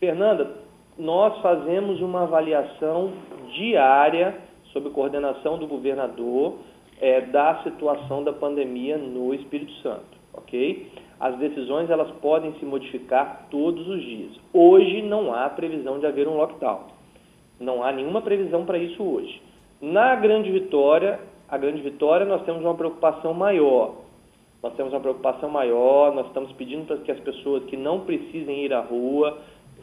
Fernanda, 0.06 0.52
nós 1.00 1.42
fazemos 1.42 2.00
uma 2.00 2.24
avaliação 2.24 3.12
diária, 3.56 4.36
sob 4.72 4.92
coordenação 4.92 5.58
do 5.58 5.66
governador, 5.66 6.60
é, 7.02 7.22
da 7.22 7.64
situação 7.64 8.24
da 8.24 8.32
pandemia 8.32 9.00
no 9.00 9.34
Espírito 9.34 9.74
Santo, 9.82 10.16
ok? 10.32 10.92
As 11.20 11.36
decisões 11.40 11.90
elas 11.90 12.12
podem 12.22 12.54
se 12.60 12.66
modificar 12.66 13.48
todos 13.50 13.88
os 13.88 14.00
dias. 14.00 14.32
Hoje 14.54 15.02
não 15.02 15.34
há 15.34 15.50
previsão 15.50 15.98
de 15.98 16.06
haver 16.06 16.28
um 16.28 16.38
lockdown. 16.38 16.82
Não 17.60 17.84
há 17.84 17.92
nenhuma 17.92 18.22
previsão 18.22 18.64
para 18.64 18.78
isso 18.78 19.02
hoje. 19.02 19.42
Na 19.82 20.14
Grande 20.16 20.52
Vitória, 20.52 21.20
a 21.50 21.58
Grande 21.58 21.82
Vitória 21.82 22.28
nós 22.28 22.44
temos 22.44 22.62
uma 22.62 22.76
preocupação 22.76 23.34
maior. 23.34 23.96
Nós 24.62 24.74
temos 24.76 24.94
uma 24.94 25.00
preocupação 25.00 25.50
maior, 25.50 26.14
nós 26.14 26.28
estamos 26.28 26.52
pedindo 26.54 26.86
para 26.86 26.98
que 26.98 27.12
as 27.12 27.20
pessoas 27.22 27.64
que 27.66 27.78
não 27.78 28.02
precisem 28.02 28.66
ir 28.66 28.74
à 28.74 28.82
rua, 28.82 29.38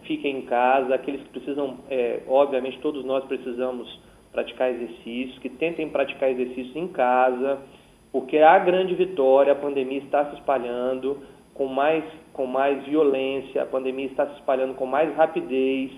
fiquem 0.07 0.39
em 0.39 0.43
casa, 0.43 0.95
aqueles 0.95 1.23
que 1.23 1.29
precisam, 1.31 1.79
é, 1.91 2.21
obviamente 2.29 2.79
todos 2.81 3.05
nós 3.05 3.25
precisamos 3.25 4.01
praticar 4.33 4.71
exercícios, 4.71 5.39
que 5.39 5.49
tentem 5.49 5.89
praticar 5.91 6.31
exercícios 6.31 6.75
em 6.75 6.89
casa, 6.89 7.61
porque 8.11 8.39
a 8.39 8.59
grande 8.59 8.95
vitória, 8.95 9.53
a 9.53 9.57
pandemia 9.57 9.99
está 9.99 10.27
se 10.31 10.37
espalhando 10.37 11.19
com 11.55 11.67
mais, 11.67 12.05
com 12.33 12.47
mais 12.47 12.85
violência, 12.85 13.63
a 13.63 13.67
pandemia 13.67 14.07
está 14.07 14.27
se 14.27 14.35
espalhando 14.35 14.75
com 14.75 14.87
mais 14.87 15.15
rapidez, 15.15 15.91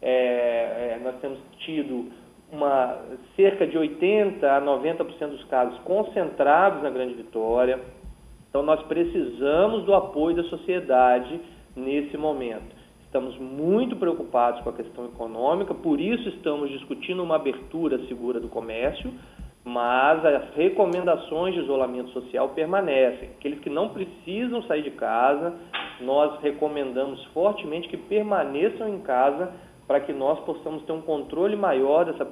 é, 0.00 0.96
é, 0.96 1.00
nós 1.02 1.16
temos 1.20 1.38
tido 1.60 2.10
uma, 2.52 2.98
cerca 3.36 3.66
de 3.66 3.76
80% 3.76 4.42
a 4.44 4.60
90% 4.60 5.28
dos 5.28 5.44
casos 5.44 5.78
concentrados 5.80 6.82
na 6.82 6.90
grande 6.90 7.14
vitória, 7.14 7.80
então 8.48 8.62
nós 8.62 8.82
precisamos 8.84 9.84
do 9.84 9.94
apoio 9.94 10.36
da 10.36 10.44
sociedade 10.44 11.40
nesse 11.76 12.16
momento. 12.16 12.77
Estamos 13.08 13.38
muito 13.38 13.96
preocupados 13.96 14.60
com 14.60 14.68
a 14.68 14.72
questão 14.74 15.06
econômica, 15.06 15.72
por 15.72 15.98
isso 15.98 16.28
estamos 16.28 16.68
discutindo 16.68 17.22
uma 17.22 17.36
abertura 17.36 17.98
segura 18.06 18.38
do 18.38 18.48
comércio, 18.48 19.10
mas 19.64 20.22
as 20.26 20.54
recomendações 20.54 21.54
de 21.54 21.60
isolamento 21.60 22.10
social 22.10 22.50
permanecem. 22.50 23.30
Aqueles 23.38 23.60
que 23.60 23.70
não 23.70 23.88
precisam 23.88 24.62
sair 24.64 24.82
de 24.82 24.90
casa, 24.90 25.54
nós 26.02 26.38
recomendamos 26.42 27.24
fortemente 27.32 27.88
que 27.88 27.96
permaneçam 27.96 28.86
em 28.90 29.00
casa 29.00 29.54
para 29.86 30.00
que 30.00 30.12
nós 30.12 30.38
possamos 30.40 30.82
ter 30.82 30.92
um 30.92 31.00
controle 31.00 31.56
maior 31.56 32.04
dessa 32.04 32.26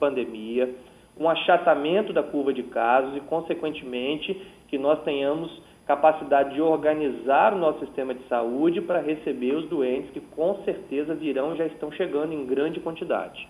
pandemia, 0.00 0.74
um 1.20 1.28
achatamento 1.28 2.14
da 2.14 2.22
curva 2.22 2.50
de 2.50 2.62
casos 2.62 3.14
e, 3.14 3.20
consequentemente, 3.20 4.40
que 4.68 4.78
nós 4.78 5.02
tenhamos 5.02 5.50
capacidade 5.86 6.54
de 6.54 6.62
organizar 6.62 7.52
o 7.52 7.58
nosso 7.58 7.80
sistema 7.80 8.14
de 8.14 8.26
saúde 8.28 8.80
para 8.80 9.00
receber 9.00 9.54
os 9.54 9.68
doentes 9.68 10.10
que 10.10 10.20
com 10.20 10.62
certeza 10.64 11.14
virão 11.14 11.54
e 11.54 11.58
já 11.58 11.66
estão 11.66 11.92
chegando 11.92 12.32
em 12.32 12.46
grande 12.46 12.80
quantidade. 12.80 13.46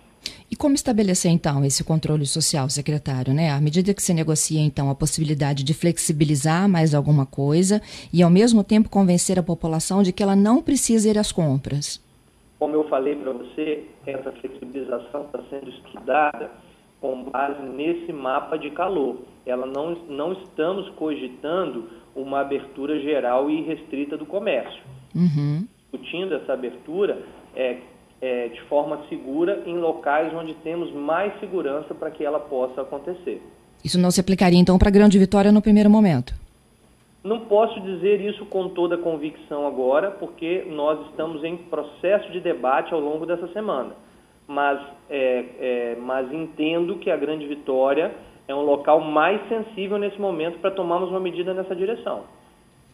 E 0.50 0.56
como 0.56 0.74
estabelecer 0.74 1.30
então 1.30 1.64
esse 1.64 1.84
controle 1.84 2.26
social, 2.26 2.68
secretário? 2.68 3.34
Né? 3.34 3.50
À 3.50 3.60
medida 3.60 3.94
que 3.94 4.02
se 4.02 4.14
negocia 4.14 4.60
então 4.60 4.90
a 4.90 4.94
possibilidade 4.94 5.64
de 5.64 5.74
flexibilizar 5.74 6.68
mais 6.68 6.94
alguma 6.94 7.26
coisa 7.26 7.80
e 8.12 8.22
ao 8.22 8.30
mesmo 8.30 8.64
tempo 8.64 8.88
convencer 8.88 9.38
a 9.38 9.42
população 9.42 10.02
de 10.02 10.12
que 10.12 10.22
ela 10.22 10.36
não 10.36 10.62
precisa 10.62 11.08
ir 11.08 11.18
às 11.18 11.32
compras. 11.32 12.02
Como 12.58 12.74
eu 12.74 12.88
falei 12.88 13.16
para 13.16 13.32
você, 13.32 13.84
essa 14.06 14.32
flexibilização 14.32 15.24
está 15.24 15.40
sendo 15.50 15.68
estudada 15.70 16.50
com 17.00 17.24
base 17.24 17.62
nesse 17.62 18.12
mapa 18.12 18.56
de 18.56 18.70
calor. 18.70 19.18
Ela 19.44 19.66
não, 19.66 19.94
não 20.08 20.32
estamos 20.32 20.88
cogitando 20.90 21.90
uma 22.14 22.40
abertura 22.40 22.98
geral 23.00 23.50
e 23.50 23.62
restrita 23.62 24.16
do 24.16 24.26
comércio. 24.26 24.82
Uhum. 25.14 25.66
Discutindo 25.90 26.34
essa 26.34 26.52
abertura 26.52 27.22
é, 27.54 27.78
é, 28.20 28.48
de 28.48 28.60
forma 28.62 29.00
segura 29.08 29.62
em 29.66 29.76
locais 29.78 30.32
onde 30.34 30.54
temos 30.54 30.92
mais 30.92 31.38
segurança 31.40 31.94
para 31.94 32.10
que 32.10 32.24
ela 32.24 32.40
possa 32.40 32.82
acontecer. 32.82 33.42
Isso 33.84 34.00
não 34.00 34.10
se 34.10 34.20
aplicaria 34.20 34.58
então 34.58 34.78
para 34.78 34.88
a 34.88 34.92
Grande 34.92 35.18
Vitória 35.18 35.52
no 35.52 35.60
primeiro 35.60 35.90
momento? 35.90 36.34
Não 37.22 37.40
posso 37.40 37.80
dizer 37.80 38.20
isso 38.20 38.44
com 38.46 38.68
toda 38.68 38.98
convicção 38.98 39.66
agora, 39.66 40.10
porque 40.10 40.66
nós 40.68 41.06
estamos 41.08 41.42
em 41.42 41.56
processo 41.56 42.30
de 42.30 42.40
debate 42.40 42.92
ao 42.92 43.00
longo 43.00 43.24
dessa 43.24 43.48
semana. 43.48 43.92
Mas, 44.46 44.78
é, 45.08 45.44
é, 45.58 45.96
mas 46.00 46.30
entendo 46.32 46.98
que 46.98 47.10
a 47.10 47.16
Grande 47.16 47.46
Vitória 47.46 48.14
é 48.46 48.54
um 48.54 48.62
local 48.62 49.00
mais 49.00 49.40
sensível 49.48 49.98
nesse 49.98 50.20
momento 50.20 50.58
para 50.58 50.70
tomarmos 50.70 51.10
uma 51.10 51.20
medida 51.20 51.54
nessa 51.54 51.74
direção. 51.74 52.24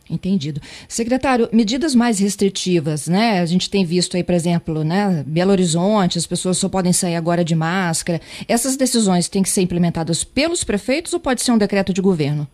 Entendido. 0.09 0.61
Secretário, 0.88 1.49
medidas 1.52 1.95
mais 1.95 2.19
restritivas, 2.19 3.07
né? 3.09 3.40
A 3.40 3.47
gente 3.47 3.71
tem 3.71 3.85
visto 3.85 4.16
aí, 4.16 4.25
por 4.25 4.35
exemplo, 4.35 4.83
né, 4.83 5.23
Belo 5.25 5.52
Horizonte, 5.52 6.19
as 6.19 6.26
pessoas 6.26 6.59
só 6.59 6.69
podem 6.69 6.92
sair 6.92 7.14
agora 7.14 7.45
de 7.45 7.54
máscara. 7.54 8.19
Essas 8.49 8.76
decisões 8.76 9.28
têm 9.28 9.42
que 9.42 9.49
ser 9.49 9.62
implementadas 9.62 10.25
pelos 10.25 10.64
prefeitos 10.64 11.12
ou 11.12 11.21
pode 11.21 11.42
ser 11.42 11.52
um 11.52 11.59
decreto 11.59 11.92
de 11.92 12.00
governo? 12.00 12.49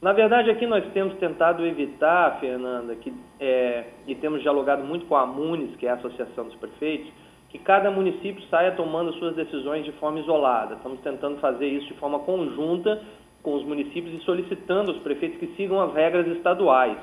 Na 0.00 0.12
verdade, 0.12 0.50
aqui 0.50 0.66
nós 0.66 0.84
temos 0.92 1.14
tentado 1.18 1.64
evitar, 1.66 2.38
Fernanda, 2.40 2.94
que, 2.96 3.12
é, 3.40 3.84
e 4.06 4.14
temos 4.14 4.42
dialogado 4.42 4.84
muito 4.84 5.06
com 5.06 5.16
a 5.16 5.26
MUNES, 5.26 5.76
que 5.76 5.86
é 5.86 5.90
a 5.90 5.94
Associação 5.94 6.44
dos 6.44 6.54
Prefeitos, 6.56 7.10
que 7.54 7.58
cada 7.60 7.88
município 7.88 8.42
saia 8.50 8.72
tomando 8.72 9.12
suas 9.12 9.36
decisões 9.36 9.84
de 9.84 9.92
forma 9.92 10.18
isolada. 10.18 10.74
Estamos 10.74 10.98
tentando 11.02 11.38
fazer 11.38 11.68
isso 11.68 11.86
de 11.86 11.94
forma 11.94 12.18
conjunta 12.18 13.00
com 13.44 13.54
os 13.54 13.64
municípios 13.64 14.12
e 14.12 14.24
solicitando 14.24 14.90
aos 14.90 15.00
prefeitos 15.02 15.38
que 15.38 15.46
sigam 15.54 15.80
as 15.80 15.94
regras 15.94 16.26
estaduais, 16.36 16.98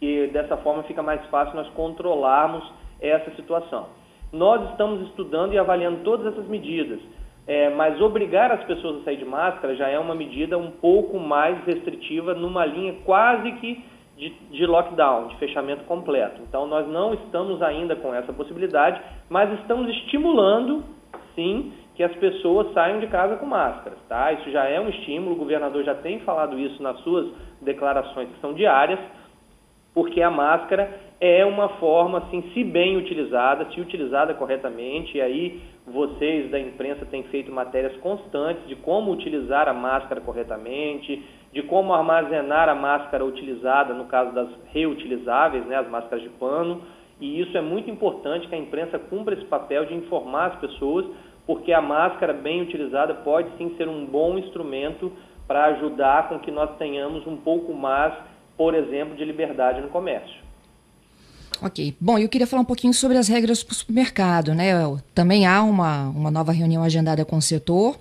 que 0.00 0.26
dessa 0.32 0.56
forma 0.56 0.82
fica 0.82 1.00
mais 1.00 1.24
fácil 1.26 1.54
nós 1.54 1.68
controlarmos 1.74 2.72
essa 3.00 3.30
situação. 3.36 3.86
Nós 4.32 4.68
estamos 4.70 5.00
estudando 5.02 5.52
e 5.52 5.58
avaliando 5.60 6.02
todas 6.02 6.32
essas 6.32 6.48
medidas, 6.48 6.98
é, 7.46 7.70
mas 7.70 8.00
obrigar 8.00 8.50
as 8.50 8.64
pessoas 8.64 9.02
a 9.02 9.04
sair 9.04 9.18
de 9.18 9.24
máscara 9.24 9.76
já 9.76 9.88
é 9.88 9.96
uma 9.96 10.16
medida 10.16 10.58
um 10.58 10.72
pouco 10.72 11.20
mais 11.20 11.64
restritiva, 11.64 12.34
numa 12.34 12.66
linha 12.66 12.96
quase 13.04 13.52
que 13.52 13.84
de, 14.22 14.30
de 14.56 14.66
lockdown, 14.66 15.26
de 15.28 15.36
fechamento 15.36 15.82
completo. 15.84 16.40
Então, 16.42 16.64
nós 16.64 16.86
não 16.86 17.12
estamos 17.14 17.60
ainda 17.60 17.96
com 17.96 18.14
essa 18.14 18.32
possibilidade, 18.32 19.00
mas 19.28 19.52
estamos 19.60 19.90
estimulando, 19.90 20.84
sim, 21.34 21.72
que 21.96 22.04
as 22.04 22.14
pessoas 22.14 22.72
saiam 22.72 23.00
de 23.00 23.08
casa 23.08 23.36
com 23.36 23.46
máscaras, 23.46 23.98
tá? 24.08 24.32
Isso 24.32 24.48
já 24.52 24.64
é 24.64 24.80
um 24.80 24.88
estímulo, 24.88 25.32
o 25.34 25.38
governador 25.38 25.82
já 25.82 25.94
tem 25.96 26.20
falado 26.20 26.56
isso 26.56 26.80
nas 26.80 26.98
suas 27.00 27.26
declarações 27.60 28.28
que 28.28 28.40
são 28.40 28.54
diárias, 28.54 29.00
porque 29.92 30.22
a 30.22 30.30
máscara 30.30 30.88
é 31.20 31.44
uma 31.44 31.68
forma, 31.80 32.18
assim, 32.18 32.42
se 32.54 32.62
bem 32.62 32.96
utilizada, 32.96 33.70
se 33.72 33.80
utilizada 33.80 34.34
corretamente, 34.34 35.18
e 35.18 35.20
aí 35.20 35.60
vocês 35.84 36.48
da 36.50 36.60
imprensa 36.60 37.04
têm 37.06 37.24
feito 37.24 37.50
matérias 37.50 37.96
constantes 37.96 38.66
de 38.68 38.76
como 38.76 39.10
utilizar 39.10 39.68
a 39.68 39.74
máscara 39.74 40.20
corretamente, 40.20 41.22
de 41.52 41.62
como 41.62 41.92
armazenar 41.92 42.68
a 42.68 42.74
máscara 42.74 43.24
utilizada, 43.24 43.92
no 43.92 44.06
caso 44.06 44.32
das 44.32 44.48
reutilizáveis, 44.72 45.66
né, 45.66 45.76
as 45.76 45.88
máscaras 45.88 46.22
de 46.22 46.30
pano, 46.30 46.82
e 47.20 47.40
isso 47.40 47.56
é 47.56 47.60
muito 47.60 47.90
importante 47.90 48.48
que 48.48 48.54
a 48.54 48.58
imprensa 48.58 48.98
cumpra 48.98 49.34
esse 49.34 49.44
papel 49.44 49.84
de 49.84 49.94
informar 49.94 50.52
as 50.52 50.60
pessoas 50.60 51.06
porque 51.46 51.72
a 51.72 51.80
máscara 51.80 52.32
bem 52.32 52.62
utilizada 52.62 53.14
pode 53.14 53.48
sim 53.58 53.74
ser 53.76 53.88
um 53.88 54.06
bom 54.06 54.38
instrumento 54.38 55.12
para 55.46 55.66
ajudar 55.66 56.28
com 56.28 56.38
que 56.38 56.50
nós 56.50 56.76
tenhamos 56.78 57.26
um 57.26 57.36
pouco 57.36 57.74
mais, 57.74 58.14
por 58.56 58.74
exemplo, 58.74 59.16
de 59.16 59.24
liberdade 59.24 59.80
no 59.80 59.88
comércio. 59.88 60.40
Ok. 61.60 61.94
Bom, 62.00 62.18
eu 62.18 62.28
queria 62.28 62.46
falar 62.46 62.62
um 62.62 62.66
pouquinho 62.66 62.94
sobre 62.94 63.18
as 63.18 63.28
regras 63.28 63.62
para 63.62 63.72
o 63.72 63.74
supermercado, 63.74 64.54
né? 64.54 64.72
Também 65.14 65.46
há 65.46 65.62
uma, 65.62 66.08
uma 66.08 66.30
nova 66.30 66.52
reunião 66.52 66.82
agendada 66.82 67.24
com 67.24 67.36
o 67.36 67.42
setor 67.42 67.96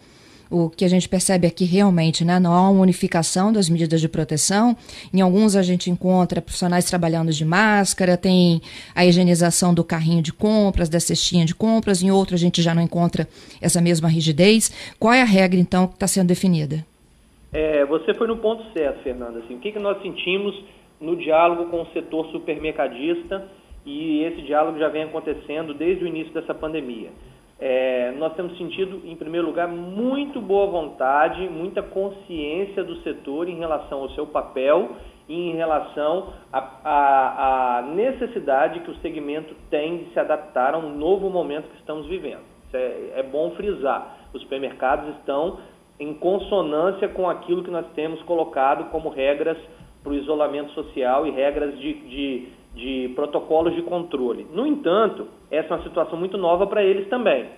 o 0.52 0.70
que 0.70 0.84
a 0.84 0.88
gente 0.88 1.08
percebe 1.08 1.48
aqui 1.48 1.64
realmente, 1.64 2.26
né, 2.26 2.40
não 2.40 2.54
há 2.54 2.70
uma 2.70 2.82
unificação 2.82 3.52
das 3.54 3.70
medidas 3.70 4.02
de 4.02 4.10
proteção. 4.10 4.76
Em 5.14 5.22
alguns 5.22 5.56
a 5.56 5.64
gente 5.64 5.90
encontra 5.90 6.42
profissionais 6.42 6.86
trabalhando 6.86 7.32
de 7.32 7.46
máscara, 7.46 8.18
tem 8.18 8.62
a 8.94 9.06
higienização 9.06 9.74
do 9.74 9.84
carrinho 9.84 10.22
de 10.22 10.34
compras, 10.34 10.90
da 10.90 11.00
cestinha 11.00 11.46
de 11.46 11.56
compras, 11.56 12.04
em 12.04 12.12
outros 12.12 12.42
a 12.42 12.44
gente 12.44 12.62
já 12.62 12.76
não 12.76 12.82
encontra 12.82 13.28
essa 13.62 13.82
mesma 13.82 14.10
rigidez. 14.10 14.94
Qual 15.00 15.14
é 15.14 15.22
a 15.22 15.26
regra, 15.26 15.60
então, 15.60 15.88
que 15.88 15.94
está 15.94 16.08
sendo 16.08 16.28
definida? 16.28 16.86
É, 17.54 17.86
você 17.86 18.14
foi 18.14 18.28
no 18.28 18.38
ponto 18.38 18.64
certo, 18.74 19.02
Fernanda. 19.04 19.40
Assim, 19.40 19.56
o 19.56 19.60
que, 19.60 19.72
que 19.72 19.80
nós 19.80 20.02
sentimos 20.02 20.56
no 21.00 21.16
diálogo 21.16 21.66
com 21.72 21.82
o 21.82 21.88
setor 21.88 22.28
supermercadista 22.28 23.48
e 23.86 24.24
esse 24.24 24.44
diálogo 24.44 24.78
já 24.78 24.88
vem 24.88 25.04
acontecendo 25.04 25.74
desde 25.74 26.04
o 26.04 26.08
início 26.08 26.32
dessa 26.34 26.54
pandemia. 26.54 27.10
É, 27.64 28.12
nós 28.18 28.34
temos 28.34 28.58
sentido, 28.58 29.04
em 29.06 29.16
primeiro 29.16 29.46
lugar, 29.46 29.68
muito 29.68 30.42
boa 30.42 30.66
vontade, 30.66 31.48
muita 31.48 31.84
consciência 31.84 32.84
do 32.84 32.96
setor 33.04 33.48
em 33.48 33.60
relação 33.60 34.00
ao 34.00 34.10
seu 34.10 34.26
papel 34.26 34.90
e 35.30 35.52
em 35.52 35.56
relação 35.56 36.34
à 36.52 37.84
necessidade 37.94 38.80
que 38.80 38.90
o 38.90 38.96
segmento 38.96 39.54
tem 39.70 40.00
de 40.00 40.12
se 40.12 40.20
adaptar 40.20 40.74
a 40.74 40.80
um 40.80 40.98
novo 40.98 41.30
momento 41.30 41.70
que 41.70 41.78
estamos 41.78 42.08
vivendo. 42.08 42.42
É, 42.74 43.12
é, 43.18 43.24
bom 43.24 43.52
frisar. 43.52 44.18
Os 44.34 44.42
supermercados 44.42 45.16
estão 45.18 45.60
em 46.00 46.16
consonância 46.16 47.10
com 47.10 47.30
aquilo 47.30 47.64
que 47.64 47.70
nós 47.70 47.86
temos 47.94 48.20
colocado 48.24 48.90
como 48.90 49.10
regras 49.10 49.58
para 50.02 50.14
o 50.14 50.16
isolamento 50.16 50.72
social 50.72 51.28
e 51.28 51.32
regras 51.32 51.78
de, 51.78 51.94
de 51.94 52.48
de 52.76 53.12
protocolos 53.16 53.76
de 53.76 53.82
controle. 53.82 54.48
No 54.54 54.66
entanto, 54.66 55.28
essa 55.50 55.74
é 55.74 55.78
uma 55.78 55.84
situação 55.84 56.18
muito 56.18 56.38
nova 56.38 56.68
para 56.68 56.84
eles 56.84 57.08
também. 57.10 57.50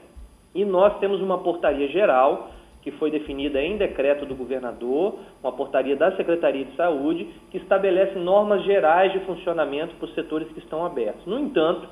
E 0.56 0.66
nós 0.66 0.98
temos 1.00 1.22
uma 1.22 1.40
portaria 1.40 1.88
geral 1.90 2.52
que 2.82 2.92
foi 2.92 3.10
definida 3.10 3.62
em 3.62 3.78
decreto 3.78 4.26
do 4.26 4.36
governador, 4.36 5.16
uma 5.42 5.54
portaria 5.54 5.96
da 5.96 6.16
Secretaria 6.18 6.66
de 6.66 6.76
Saúde, 6.76 7.26
que 7.50 7.58
estabelece 7.58 8.20
normas 8.20 8.62
gerais 8.64 9.14
de 9.14 9.22
funcionamento 9.22 9.96
para 9.96 10.06
os 10.06 10.14
setores 10.14 10.50
que 10.50 10.60
estão 10.60 10.86
abertos. 10.86 11.26
No 11.26 11.40
entanto, 11.40 11.88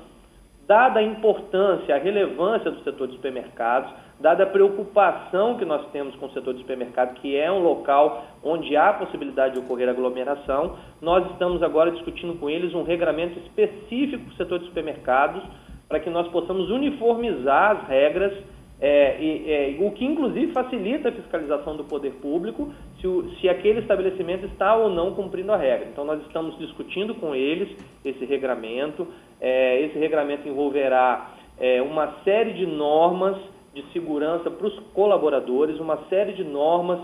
dada 0.66 1.00
a 1.00 1.02
importância, 1.02 1.94
a 1.94 1.98
relevância 1.98 2.70
do 2.70 2.82
setor 2.82 3.08
de 3.08 3.14
supermercados, 3.14 3.90
dada 4.22 4.44
a 4.44 4.46
preocupação 4.46 5.58
que 5.58 5.64
nós 5.64 5.84
temos 5.90 6.14
com 6.14 6.26
o 6.26 6.30
setor 6.30 6.54
de 6.54 6.60
supermercado, 6.60 7.14
que 7.14 7.36
é 7.36 7.50
um 7.50 7.58
local 7.58 8.24
onde 8.42 8.76
há 8.76 8.92
possibilidade 8.92 9.54
de 9.54 9.60
ocorrer 9.60 9.88
aglomeração, 9.88 10.76
nós 11.00 11.28
estamos 11.32 11.60
agora 11.60 11.90
discutindo 11.90 12.38
com 12.38 12.48
eles 12.48 12.72
um 12.72 12.84
regramento 12.84 13.38
específico 13.40 14.24
para 14.24 14.32
o 14.32 14.36
setor 14.36 14.58
de 14.60 14.66
supermercados, 14.66 15.42
para 15.88 15.98
que 15.98 16.08
nós 16.08 16.28
possamos 16.28 16.70
uniformizar 16.70 17.72
as 17.72 17.88
regras, 17.88 18.32
é, 18.80 19.74
é, 19.74 19.76
o 19.80 19.90
que 19.90 20.04
inclusive 20.04 20.52
facilita 20.52 21.08
a 21.08 21.12
fiscalização 21.12 21.76
do 21.76 21.84
poder 21.84 22.12
público, 22.14 22.72
se, 23.00 23.06
o, 23.08 23.28
se 23.40 23.48
aquele 23.48 23.80
estabelecimento 23.80 24.46
está 24.46 24.76
ou 24.76 24.88
não 24.88 25.14
cumprindo 25.14 25.52
a 25.52 25.56
regra. 25.56 25.88
Então, 25.92 26.04
nós 26.04 26.22
estamos 26.22 26.56
discutindo 26.58 27.14
com 27.16 27.34
eles 27.34 27.68
esse 28.04 28.24
regramento. 28.24 29.06
É, 29.40 29.80
esse 29.82 29.98
regramento 29.98 30.48
envolverá 30.48 31.32
é, 31.58 31.82
uma 31.82 32.22
série 32.24 32.52
de 32.52 32.66
normas 32.66 33.36
de 33.74 33.82
segurança 33.92 34.50
para 34.50 34.66
os 34.66 34.78
colaboradores, 34.92 35.78
uma 35.80 35.98
série 36.08 36.32
de 36.32 36.44
normas 36.44 37.00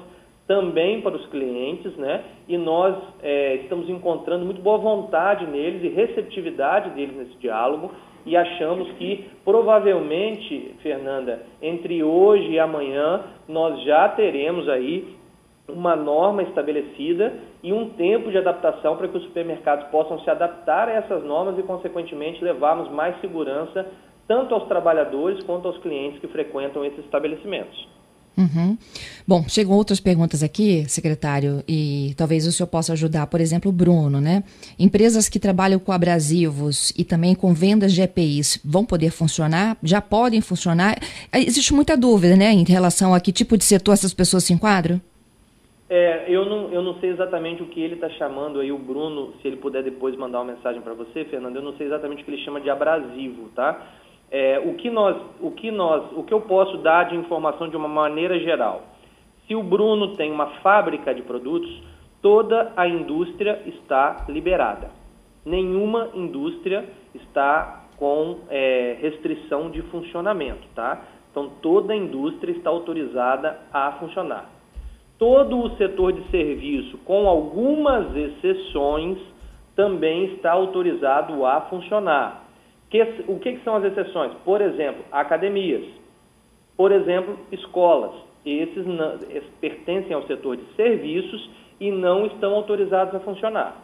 também 0.46 1.02
para 1.02 1.14
os 1.14 1.26
clientes, 1.26 1.94
né? 1.96 2.24
E 2.48 2.56
nós 2.56 2.96
é, 3.22 3.56
estamos 3.56 3.88
encontrando 3.88 4.44
muito 4.44 4.62
boa 4.62 4.78
vontade 4.78 5.46
neles 5.46 5.82
e 5.84 5.88
receptividade 5.88 6.90
deles 6.90 7.16
nesse 7.16 7.36
diálogo 7.36 7.90
e 8.24 8.36
achamos 8.36 8.90
que 8.92 9.26
provavelmente, 9.44 10.74
Fernanda, 10.82 11.42
entre 11.62 12.02
hoje 12.02 12.50
e 12.50 12.58
amanhã 12.58 13.24
nós 13.46 13.82
já 13.84 14.08
teremos 14.08 14.68
aí 14.68 15.16
uma 15.68 15.94
norma 15.94 16.42
estabelecida 16.42 17.34
e 17.62 17.72
um 17.72 17.90
tempo 17.90 18.30
de 18.30 18.38
adaptação 18.38 18.96
para 18.96 19.08
que 19.08 19.18
os 19.18 19.24
supermercados 19.24 19.86
possam 19.88 20.18
se 20.20 20.30
adaptar 20.30 20.88
a 20.88 20.92
essas 20.92 21.22
normas 21.24 21.58
e, 21.58 21.62
consequentemente, 21.62 22.42
levarmos 22.42 22.90
mais 22.90 23.20
segurança 23.20 23.86
tanto 24.28 24.54
aos 24.54 24.68
trabalhadores 24.68 25.42
quanto 25.44 25.66
aos 25.66 25.78
clientes 25.78 26.20
que 26.20 26.28
frequentam 26.28 26.84
esses 26.84 27.04
estabelecimentos. 27.04 27.88
Uhum. 28.38 28.78
Bom, 29.26 29.44
chegam 29.48 29.74
outras 29.74 29.98
perguntas 29.98 30.44
aqui, 30.44 30.88
secretário, 30.88 31.64
e 31.66 32.14
talvez 32.16 32.46
o 32.46 32.52
senhor 32.52 32.68
possa 32.68 32.92
ajudar. 32.92 33.26
Por 33.26 33.40
exemplo, 33.40 33.68
o 33.68 33.74
Bruno, 33.74 34.20
né? 34.20 34.44
Empresas 34.78 35.28
que 35.28 35.40
trabalham 35.40 35.80
com 35.80 35.90
abrasivos 35.90 36.90
e 36.96 37.04
também 37.04 37.34
com 37.34 37.52
vendas 37.52 37.92
de 37.92 38.00
EPIs 38.00 38.60
vão 38.64 38.84
poder 38.84 39.10
funcionar? 39.10 39.76
Já 39.82 40.00
podem 40.00 40.40
funcionar? 40.40 40.98
Existe 41.34 41.74
muita 41.74 41.96
dúvida, 41.96 42.36
né, 42.36 42.52
em 42.52 42.62
relação 42.62 43.12
a 43.12 43.18
que 43.18 43.32
tipo 43.32 43.56
de 43.56 43.64
setor 43.64 43.94
essas 43.94 44.14
pessoas 44.14 44.44
se 44.44 44.52
enquadram? 44.52 45.00
É, 45.90 46.26
eu 46.28 46.44
não, 46.44 46.70
eu 46.70 46.82
não 46.82 47.00
sei 47.00 47.10
exatamente 47.10 47.62
o 47.62 47.66
que 47.66 47.80
ele 47.80 47.94
está 47.94 48.10
chamando 48.10 48.60
aí, 48.60 48.70
o 48.70 48.78
Bruno, 48.78 49.32
se 49.40 49.48
ele 49.48 49.56
puder 49.56 49.82
depois 49.82 50.14
mandar 50.16 50.42
uma 50.42 50.52
mensagem 50.52 50.82
para 50.82 50.92
você, 50.92 51.24
Fernando, 51.24 51.56
eu 51.56 51.62
não 51.62 51.76
sei 51.76 51.86
exatamente 51.86 52.22
o 52.22 52.24
que 52.24 52.30
ele 52.30 52.44
chama 52.44 52.60
de 52.60 52.68
abrasivo, 52.68 53.48
tá? 53.56 53.94
É, 54.30 54.58
o, 54.58 54.74
que 54.74 54.90
nós, 54.90 55.16
o, 55.40 55.50
que 55.50 55.70
nós, 55.70 56.12
o 56.12 56.22
que 56.22 56.34
eu 56.34 56.40
posso 56.42 56.76
dar 56.78 57.04
de 57.04 57.16
informação 57.16 57.68
de 57.68 57.76
uma 57.76 57.88
maneira 57.88 58.38
geral? 58.38 58.82
Se 59.46 59.54
o 59.54 59.62
Bruno 59.62 60.14
tem 60.16 60.30
uma 60.30 60.46
fábrica 60.60 61.14
de 61.14 61.22
produtos, 61.22 61.82
toda 62.20 62.72
a 62.76 62.86
indústria 62.86 63.62
está 63.66 64.26
liberada. 64.28 64.90
Nenhuma 65.46 66.10
indústria 66.14 66.84
está 67.14 67.84
com 67.96 68.40
é, 68.50 68.98
restrição 69.00 69.70
de 69.70 69.80
funcionamento, 69.82 70.66
tá? 70.74 71.02
Então 71.30 71.50
toda 71.62 71.92
a 71.92 71.96
indústria 71.96 72.52
está 72.52 72.68
autorizada 72.68 73.58
a 73.72 73.92
funcionar. 73.92 74.50
Todo 75.18 75.58
o 75.58 75.76
setor 75.76 76.12
de 76.12 76.30
serviço, 76.30 76.98
com 76.98 77.26
algumas 77.26 78.14
exceções, 78.14 79.18
também 79.74 80.34
está 80.34 80.52
autorizado 80.52 81.44
a 81.44 81.62
funcionar. 81.62 82.47
Que, 82.90 83.02
o 83.26 83.38
que, 83.38 83.52
que 83.52 83.64
são 83.64 83.76
as 83.76 83.84
exceções? 83.84 84.32
Por 84.44 84.60
exemplo, 84.60 85.04
academias. 85.12 85.84
Por 86.76 86.92
exemplo, 86.92 87.38
escolas. 87.52 88.12
Esses, 88.46 88.86
não, 88.86 89.14
esses 89.30 89.50
pertencem 89.60 90.14
ao 90.14 90.22
setor 90.26 90.56
de 90.56 90.64
serviços 90.74 91.50
e 91.80 91.90
não 91.90 92.26
estão 92.26 92.54
autorizados 92.54 93.14
a 93.14 93.20
funcionar. 93.20 93.76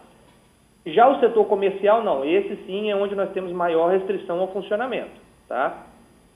Já 0.86 1.08
o 1.08 1.20
setor 1.20 1.44
comercial, 1.46 2.02
não. 2.02 2.24
Esse 2.24 2.56
sim 2.66 2.90
é 2.90 2.96
onde 2.96 3.14
nós 3.14 3.30
temos 3.32 3.52
maior 3.52 3.90
restrição 3.90 4.40
ao 4.40 4.52
funcionamento. 4.52 5.12
Tá? 5.48 5.86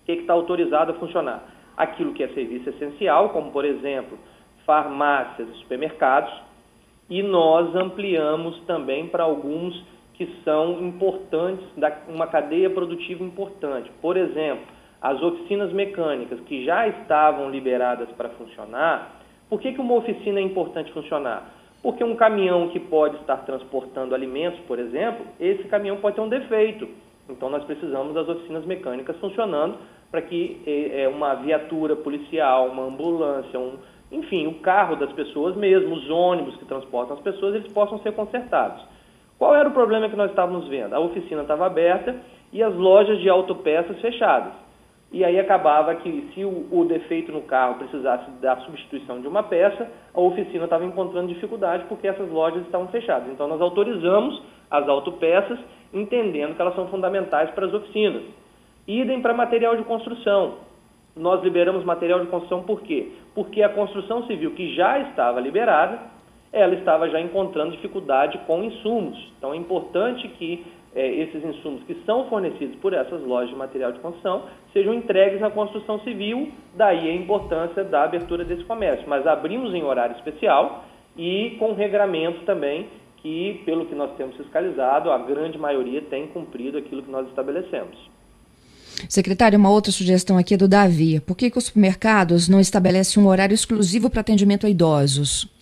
O 0.02 0.06
que 0.06 0.12
está 0.12 0.32
autorizado 0.32 0.92
a 0.92 0.94
funcionar? 0.94 1.42
Aquilo 1.76 2.12
que 2.12 2.22
é 2.22 2.28
serviço 2.28 2.68
essencial, 2.70 3.30
como, 3.30 3.50
por 3.50 3.64
exemplo, 3.64 4.18
farmácias 4.66 5.48
e 5.48 5.58
supermercados. 5.58 6.32
E 7.08 7.22
nós 7.22 7.74
ampliamos 7.74 8.60
também 8.66 9.08
para 9.08 9.24
alguns 9.24 9.82
que 10.18 10.26
são 10.44 10.80
importantes, 10.80 11.64
uma 12.08 12.26
cadeia 12.26 12.68
produtiva 12.68 13.22
importante. 13.22 13.88
Por 14.02 14.16
exemplo, 14.16 14.66
as 15.00 15.22
oficinas 15.22 15.72
mecânicas 15.72 16.40
que 16.40 16.64
já 16.64 16.88
estavam 16.88 17.48
liberadas 17.48 18.08
para 18.16 18.28
funcionar. 18.30 19.12
Por 19.48 19.60
que, 19.60 19.72
que 19.72 19.80
uma 19.80 19.94
oficina 19.94 20.40
é 20.40 20.42
importante 20.42 20.92
funcionar? 20.92 21.54
Porque 21.80 22.02
um 22.02 22.16
caminhão 22.16 22.68
que 22.70 22.80
pode 22.80 23.14
estar 23.18 23.36
transportando 23.44 24.12
alimentos, 24.12 24.58
por 24.66 24.80
exemplo, 24.80 25.24
esse 25.38 25.62
caminhão 25.68 25.98
pode 25.98 26.16
ter 26.16 26.22
um 26.22 26.28
defeito. 26.28 26.88
Então 27.28 27.48
nós 27.48 27.62
precisamos 27.62 28.12
das 28.12 28.28
oficinas 28.28 28.64
mecânicas 28.66 29.16
funcionando 29.18 29.76
para 30.10 30.22
que 30.22 30.60
é, 30.66 31.06
uma 31.06 31.34
viatura 31.34 31.94
policial, 31.94 32.66
uma 32.66 32.82
ambulância, 32.82 33.60
um, 33.60 33.74
enfim, 34.10 34.48
o 34.48 34.54
carro 34.54 34.96
das 34.96 35.12
pessoas 35.12 35.54
mesmo, 35.54 35.94
os 35.94 36.10
ônibus 36.10 36.56
que 36.56 36.64
transportam 36.64 37.16
as 37.16 37.22
pessoas, 37.22 37.54
eles 37.54 37.72
possam 37.72 38.00
ser 38.00 38.12
consertados. 38.14 38.97
Qual 39.38 39.54
era 39.54 39.68
o 39.68 39.72
problema 39.72 40.08
que 40.08 40.16
nós 40.16 40.30
estávamos 40.30 40.66
vendo? 40.66 40.94
A 40.94 41.00
oficina 41.00 41.42
estava 41.42 41.66
aberta 41.66 42.16
e 42.52 42.62
as 42.62 42.74
lojas 42.74 43.20
de 43.20 43.28
autopeças 43.28 44.00
fechadas. 44.00 44.52
E 45.10 45.24
aí 45.24 45.38
acabava 45.38 45.94
que 45.94 46.30
se 46.34 46.44
o, 46.44 46.66
o, 46.70 46.84
defeito 46.84 47.32
no 47.32 47.42
carro 47.42 47.76
precisasse 47.76 48.30
da 48.42 48.56
substituição 48.58 49.22
de 49.22 49.26
uma 49.26 49.42
peça, 49.42 49.88
a 50.12 50.20
oficina 50.20 50.64
estava 50.64 50.84
encontrando 50.84 51.32
dificuldade 51.32 51.84
porque 51.88 52.06
essas 52.06 52.28
lojas 52.28 52.62
estavam 52.64 52.88
fechadas. 52.88 53.28
Então 53.32 53.48
nós 53.48 53.60
autorizamos 53.60 54.42
as 54.70 54.86
autopeças, 54.86 55.58
entendendo 55.94 56.54
que 56.54 56.60
elas 56.60 56.74
são 56.74 56.88
fundamentais 56.88 57.50
para 57.52 57.66
as 57.66 57.72
oficinas. 57.72 58.22
Idem 58.86 59.22
para 59.22 59.32
material 59.32 59.76
de 59.76 59.84
construção. 59.84 60.56
Nós 61.16 61.42
liberamos 61.42 61.84
material 61.84 62.20
de 62.20 62.26
construção 62.26 62.62
por 62.62 62.82
quê? 62.82 63.12
Porque 63.34 63.62
a 63.62 63.70
construção 63.70 64.26
civil 64.26 64.50
que 64.50 64.74
já 64.74 64.98
estava 64.98 65.40
liberada, 65.40 66.00
ela 66.52 66.74
estava 66.74 67.08
já 67.08 67.20
encontrando 67.20 67.72
dificuldade 67.72 68.38
com 68.46 68.62
insumos. 68.62 69.18
Então 69.36 69.52
é 69.52 69.56
importante 69.56 70.26
que 70.28 70.64
é, 70.94 71.06
esses 71.06 71.44
insumos 71.44 71.82
que 71.84 71.94
são 72.06 72.28
fornecidos 72.28 72.76
por 72.76 72.92
essas 72.92 73.22
lojas 73.22 73.50
de 73.50 73.56
material 73.56 73.92
de 73.92 73.98
construção 74.00 74.44
sejam 74.72 74.94
entregues 74.94 75.40
na 75.40 75.50
construção 75.50 76.00
civil, 76.00 76.50
daí 76.74 77.08
a 77.08 77.14
importância 77.14 77.84
da 77.84 78.04
abertura 78.04 78.44
desse 78.44 78.64
comércio. 78.64 79.08
Mas 79.08 79.26
abrimos 79.26 79.74
em 79.74 79.82
horário 79.82 80.16
especial 80.16 80.84
e 81.16 81.56
com 81.58 81.74
regramento 81.74 82.44
também, 82.44 82.88
que, 83.18 83.62
pelo 83.64 83.86
que 83.86 83.94
nós 83.94 84.12
temos 84.16 84.36
fiscalizado, 84.36 85.10
a 85.10 85.18
grande 85.18 85.58
maioria 85.58 86.00
tem 86.02 86.28
cumprido 86.28 86.78
aquilo 86.78 87.02
que 87.02 87.10
nós 87.10 87.28
estabelecemos. 87.28 87.96
Secretário, 89.08 89.58
uma 89.58 89.70
outra 89.70 89.92
sugestão 89.92 90.38
aqui 90.38 90.54
é 90.54 90.56
do 90.56 90.68
Davi. 90.68 91.20
Por 91.20 91.36
que, 91.36 91.50
que 91.50 91.58
os 91.58 91.64
supermercados 91.64 92.48
não 92.48 92.60
estabelecem 92.60 93.22
um 93.22 93.26
horário 93.26 93.54
exclusivo 93.54 94.08
para 94.08 94.20
atendimento 94.20 94.66
a 94.66 94.70
idosos? 94.70 95.57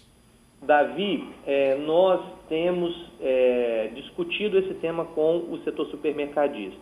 Davi, 0.66 1.24
é, 1.46 1.76
nós 1.76 2.20
temos 2.48 2.92
é, 3.20 3.90
discutido 3.94 4.58
esse 4.58 4.74
tema 4.74 5.04
com 5.04 5.38
o 5.50 5.58
setor 5.64 5.86
supermercadista. 5.86 6.80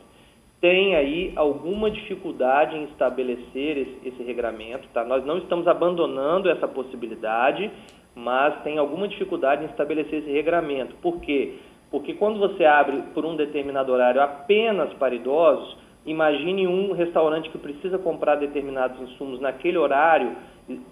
Tem 0.61 0.97
aí 0.97 1.33
alguma 1.37 1.91
dificuldade 1.91 2.77
em 2.77 2.85
estabelecer 2.85 3.77
esse, 3.77 4.09
esse 4.09 4.23
regramento, 4.23 4.89
tá? 4.95 5.05
Nós 5.05 5.25
não 5.27 5.39
estamos 5.39 5.69
abandonando 5.69 6.49
essa 6.49 6.67
possibilidade, 6.67 7.71
mas 8.15 8.63
tem 8.63 8.79
alguma 8.79 9.07
dificuldade 9.07 9.63
em 9.63 9.67
estabelecer 9.67 10.21
esse 10.21 10.31
regramento. 10.31 10.95
Por 11.03 11.21
quê? 11.21 11.55
Porque 11.91 12.15
quando 12.15 12.39
você 12.39 12.65
abre 12.65 13.03
por 13.13 13.27
um 13.27 13.37
determinado 13.37 13.93
horário 13.93 14.21
apenas 14.23 14.93
para 14.95 15.15
idosos, 15.15 15.77
imagine 16.07 16.67
um 16.67 16.93
restaurante 16.93 17.51
que 17.51 17.59
precisa 17.59 17.99
comprar 17.99 18.37
determinados 18.37 19.01
insumos 19.01 19.41
naquele 19.41 19.79
horário, 19.79 20.35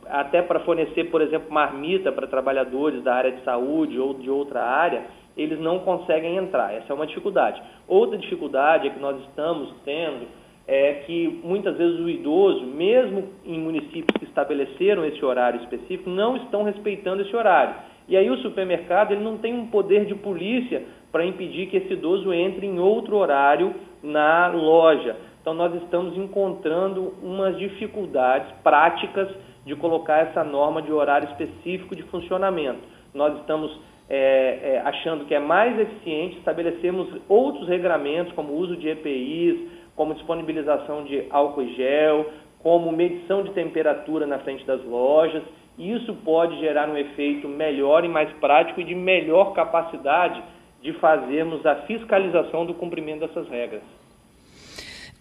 até 0.06 0.42
para 0.42 0.60
fornecer, 0.60 1.04
por 1.04 1.22
exemplo, 1.22 1.52
marmita 1.52 2.12
para 2.12 2.26
trabalhadores 2.26 3.02
da 3.02 3.14
área 3.14 3.32
de 3.32 3.42
saúde 3.42 3.98
ou 3.98 4.14
de 4.14 4.30
outra 4.30 4.62
área, 4.62 5.04
eles 5.36 5.58
não 5.58 5.78
conseguem 5.78 6.36
entrar. 6.36 6.74
Essa 6.74 6.92
é 6.92 6.94
uma 6.94 7.06
dificuldade. 7.06 7.62
Outra 7.88 8.18
dificuldade 8.18 8.88
é 8.88 8.90
que 8.90 9.00
nós 9.00 9.18
estamos 9.22 9.72
tendo 9.84 10.26
é 10.66 11.02
que 11.06 11.40
muitas 11.42 11.76
vezes 11.76 11.98
o 11.98 12.08
idoso, 12.08 12.64
mesmo 12.66 13.30
em 13.44 13.58
municípios 13.58 14.16
que 14.18 14.24
estabeleceram 14.24 15.04
esse 15.04 15.24
horário 15.24 15.60
específico, 15.60 16.08
não 16.08 16.36
estão 16.36 16.62
respeitando 16.62 17.22
esse 17.22 17.34
horário. 17.34 17.74
E 18.08 18.16
aí 18.16 18.30
o 18.30 18.38
supermercado 18.38 19.12
ele 19.12 19.24
não 19.24 19.38
tem 19.38 19.54
um 19.54 19.66
poder 19.66 20.04
de 20.04 20.14
polícia 20.14 20.82
para 21.10 21.24
impedir 21.24 21.66
que 21.66 21.76
esse 21.76 21.92
idoso 21.94 22.32
entre 22.32 22.66
em 22.66 22.78
outro 22.78 23.16
horário 23.16 23.74
na 24.02 24.48
loja. 24.48 25.16
Então 25.40 25.54
nós 25.54 25.74
estamos 25.82 26.16
encontrando 26.16 27.14
umas 27.22 27.58
dificuldades 27.58 28.50
práticas 28.62 29.28
de 29.64 29.76
colocar 29.76 30.28
essa 30.28 30.42
norma 30.42 30.82
de 30.82 30.92
horário 30.92 31.28
específico 31.30 31.94
de 31.94 32.02
funcionamento. 32.04 32.80
Nós 33.14 33.38
estamos 33.38 33.70
é, 34.08 34.74
é, 34.74 34.82
achando 34.84 35.24
que 35.24 35.34
é 35.34 35.38
mais 35.38 35.78
eficiente 35.78 36.38
estabelecermos 36.38 37.08
outros 37.28 37.68
regramentos, 37.68 38.32
como 38.34 38.52
uso 38.52 38.76
de 38.76 38.88
EPIs, 38.88 39.68
como 39.94 40.14
disponibilização 40.14 41.04
de 41.04 41.24
álcool 41.30 41.62
e 41.62 41.74
gel, 41.74 42.26
como 42.62 42.92
medição 42.92 43.42
de 43.42 43.52
temperatura 43.52 44.26
na 44.26 44.38
frente 44.40 44.64
das 44.66 44.82
lojas. 44.84 45.42
Isso 45.78 46.14
pode 46.24 46.58
gerar 46.60 46.88
um 46.88 46.96
efeito 46.96 47.48
melhor 47.48 48.04
e 48.04 48.08
mais 48.08 48.30
prático 48.34 48.80
e 48.80 48.84
de 48.84 48.94
melhor 48.94 49.52
capacidade 49.54 50.42
de 50.82 50.92
fazermos 50.94 51.64
a 51.64 51.76
fiscalização 51.86 52.66
do 52.66 52.74
cumprimento 52.74 53.20
dessas 53.20 53.48
regras. 53.48 53.82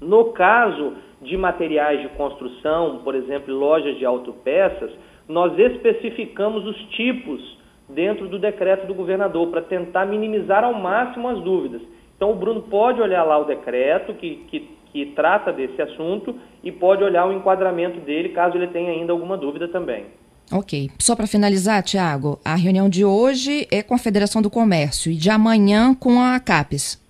No 0.00 0.32
caso 0.32 0.94
de 1.22 1.36
materiais 1.36 2.02
de 2.02 2.08
construção, 2.16 3.02
por 3.04 3.14
exemplo, 3.14 3.54
lojas 3.54 3.96
de 3.98 4.04
autopeças, 4.04 4.90
nós 5.28 5.56
especificamos 5.58 6.64
os 6.64 6.76
tipos 6.90 7.58
dentro 7.88 8.28
do 8.28 8.38
decreto 8.38 8.86
do 8.86 8.94
governador 8.94 9.48
para 9.48 9.62
tentar 9.62 10.06
minimizar 10.06 10.64
ao 10.64 10.74
máximo 10.74 11.28
as 11.28 11.40
dúvidas. 11.42 11.82
Então, 12.16 12.32
o 12.32 12.34
Bruno 12.34 12.62
pode 12.62 13.00
olhar 13.00 13.22
lá 13.22 13.38
o 13.38 13.44
decreto 13.44 14.14
que, 14.14 14.44
que, 14.48 14.68
que 14.92 15.06
trata 15.14 15.52
desse 15.52 15.80
assunto 15.80 16.34
e 16.64 16.72
pode 16.72 17.04
olhar 17.04 17.26
o 17.26 17.32
enquadramento 17.32 18.00
dele, 18.00 18.30
caso 18.30 18.56
ele 18.56 18.66
tenha 18.68 18.90
ainda 18.90 19.12
alguma 19.12 19.36
dúvida 19.36 19.68
também. 19.68 20.06
Ok. 20.52 20.88
Só 20.98 21.14
para 21.14 21.26
finalizar, 21.26 21.82
Tiago, 21.82 22.40
a 22.44 22.54
reunião 22.56 22.88
de 22.88 23.04
hoje 23.04 23.68
é 23.70 23.82
com 23.82 23.94
a 23.94 23.98
Federação 23.98 24.40
do 24.40 24.50
Comércio 24.50 25.12
e 25.12 25.14
de 25.14 25.30
amanhã 25.30 25.94
com 25.94 26.20
a 26.20 26.40
CAPES. 26.40 27.06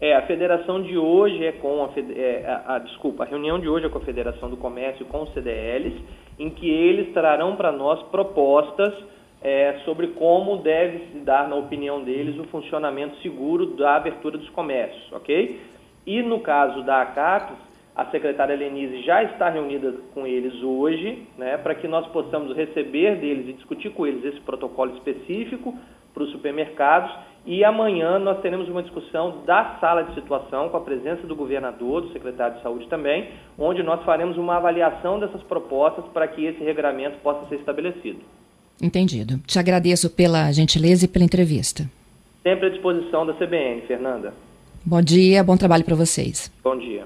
É, 0.00 0.14
a 0.14 0.22
federação 0.22 0.80
de 0.82 0.96
hoje 0.96 1.44
é 1.44 1.52
com 1.52 1.84
a, 1.84 1.90
é, 2.16 2.44
a, 2.46 2.76
a, 2.76 2.78
desculpa, 2.78 3.24
a 3.24 3.26
reunião 3.26 3.58
de 3.58 3.68
hoje 3.68 3.86
é 3.86 3.88
com 3.88 3.98
a 3.98 4.04
Federação 4.04 4.48
do 4.48 4.56
Comércio 4.56 5.02
e 5.02 5.08
com 5.08 5.22
os 5.22 5.32
CDLs, 5.34 5.96
em 6.38 6.50
que 6.50 6.68
eles 6.68 7.12
trarão 7.12 7.56
para 7.56 7.72
nós 7.72 8.02
propostas 8.04 8.94
é, 9.42 9.80
sobre 9.84 10.08
como 10.08 10.58
deve 10.58 10.98
se 11.12 11.18
dar, 11.20 11.48
na 11.48 11.56
opinião 11.56 12.02
deles, 12.02 12.38
o 12.38 12.44
funcionamento 12.44 13.16
seguro 13.18 13.66
da 13.76 13.96
abertura 13.96 14.36
dos 14.36 14.48
comércios, 14.50 15.12
ok? 15.12 15.60
E 16.06 16.22
no 16.22 16.40
caso 16.40 16.82
da 16.82 17.02
ACAPES, 17.02 17.56
a 17.94 18.06
secretária 18.06 18.54
Lenise 18.54 19.02
já 19.02 19.24
está 19.24 19.48
reunida 19.48 19.92
com 20.14 20.26
eles 20.26 20.62
hoje, 20.62 21.26
né, 21.36 21.58
para 21.58 21.74
que 21.74 21.88
nós 21.88 22.06
possamos 22.08 22.56
receber 22.56 23.16
deles 23.16 23.48
e 23.48 23.52
discutir 23.54 23.90
com 23.90 24.06
eles 24.06 24.24
esse 24.24 24.40
protocolo 24.40 24.94
específico 24.94 25.76
para 26.14 26.22
os 26.22 26.30
supermercados. 26.30 27.10
E 27.46 27.64
amanhã 27.64 28.18
nós 28.18 28.40
teremos 28.40 28.68
uma 28.68 28.82
discussão 28.82 29.42
da 29.46 29.78
sala 29.80 30.02
de 30.02 30.14
situação, 30.14 30.68
com 30.68 30.76
a 30.76 30.80
presença 30.80 31.26
do 31.26 31.34
governador, 31.34 32.02
do 32.02 32.12
secretário 32.12 32.56
de 32.56 32.62
saúde 32.62 32.86
também, 32.88 33.30
onde 33.58 33.82
nós 33.82 34.04
faremos 34.04 34.36
uma 34.36 34.56
avaliação 34.56 35.18
dessas 35.18 35.42
propostas 35.44 36.04
para 36.12 36.28
que 36.28 36.44
esse 36.44 36.62
regramento 36.62 37.18
possa 37.18 37.48
ser 37.48 37.56
estabelecido. 37.56 38.20
Entendido. 38.82 39.38
Te 39.46 39.58
agradeço 39.58 40.10
pela 40.10 40.52
gentileza 40.52 41.06
e 41.06 41.08
pela 41.08 41.24
entrevista. 41.24 41.88
Sempre 42.42 42.66
à 42.66 42.70
disposição 42.70 43.26
da 43.26 43.32
CBN, 43.32 43.82
Fernanda. 43.86 44.34
Bom 44.84 45.02
dia, 45.02 45.42
bom 45.42 45.56
trabalho 45.56 45.84
para 45.84 45.96
vocês. 45.96 46.52
Bom 46.62 46.78
dia. 46.78 47.04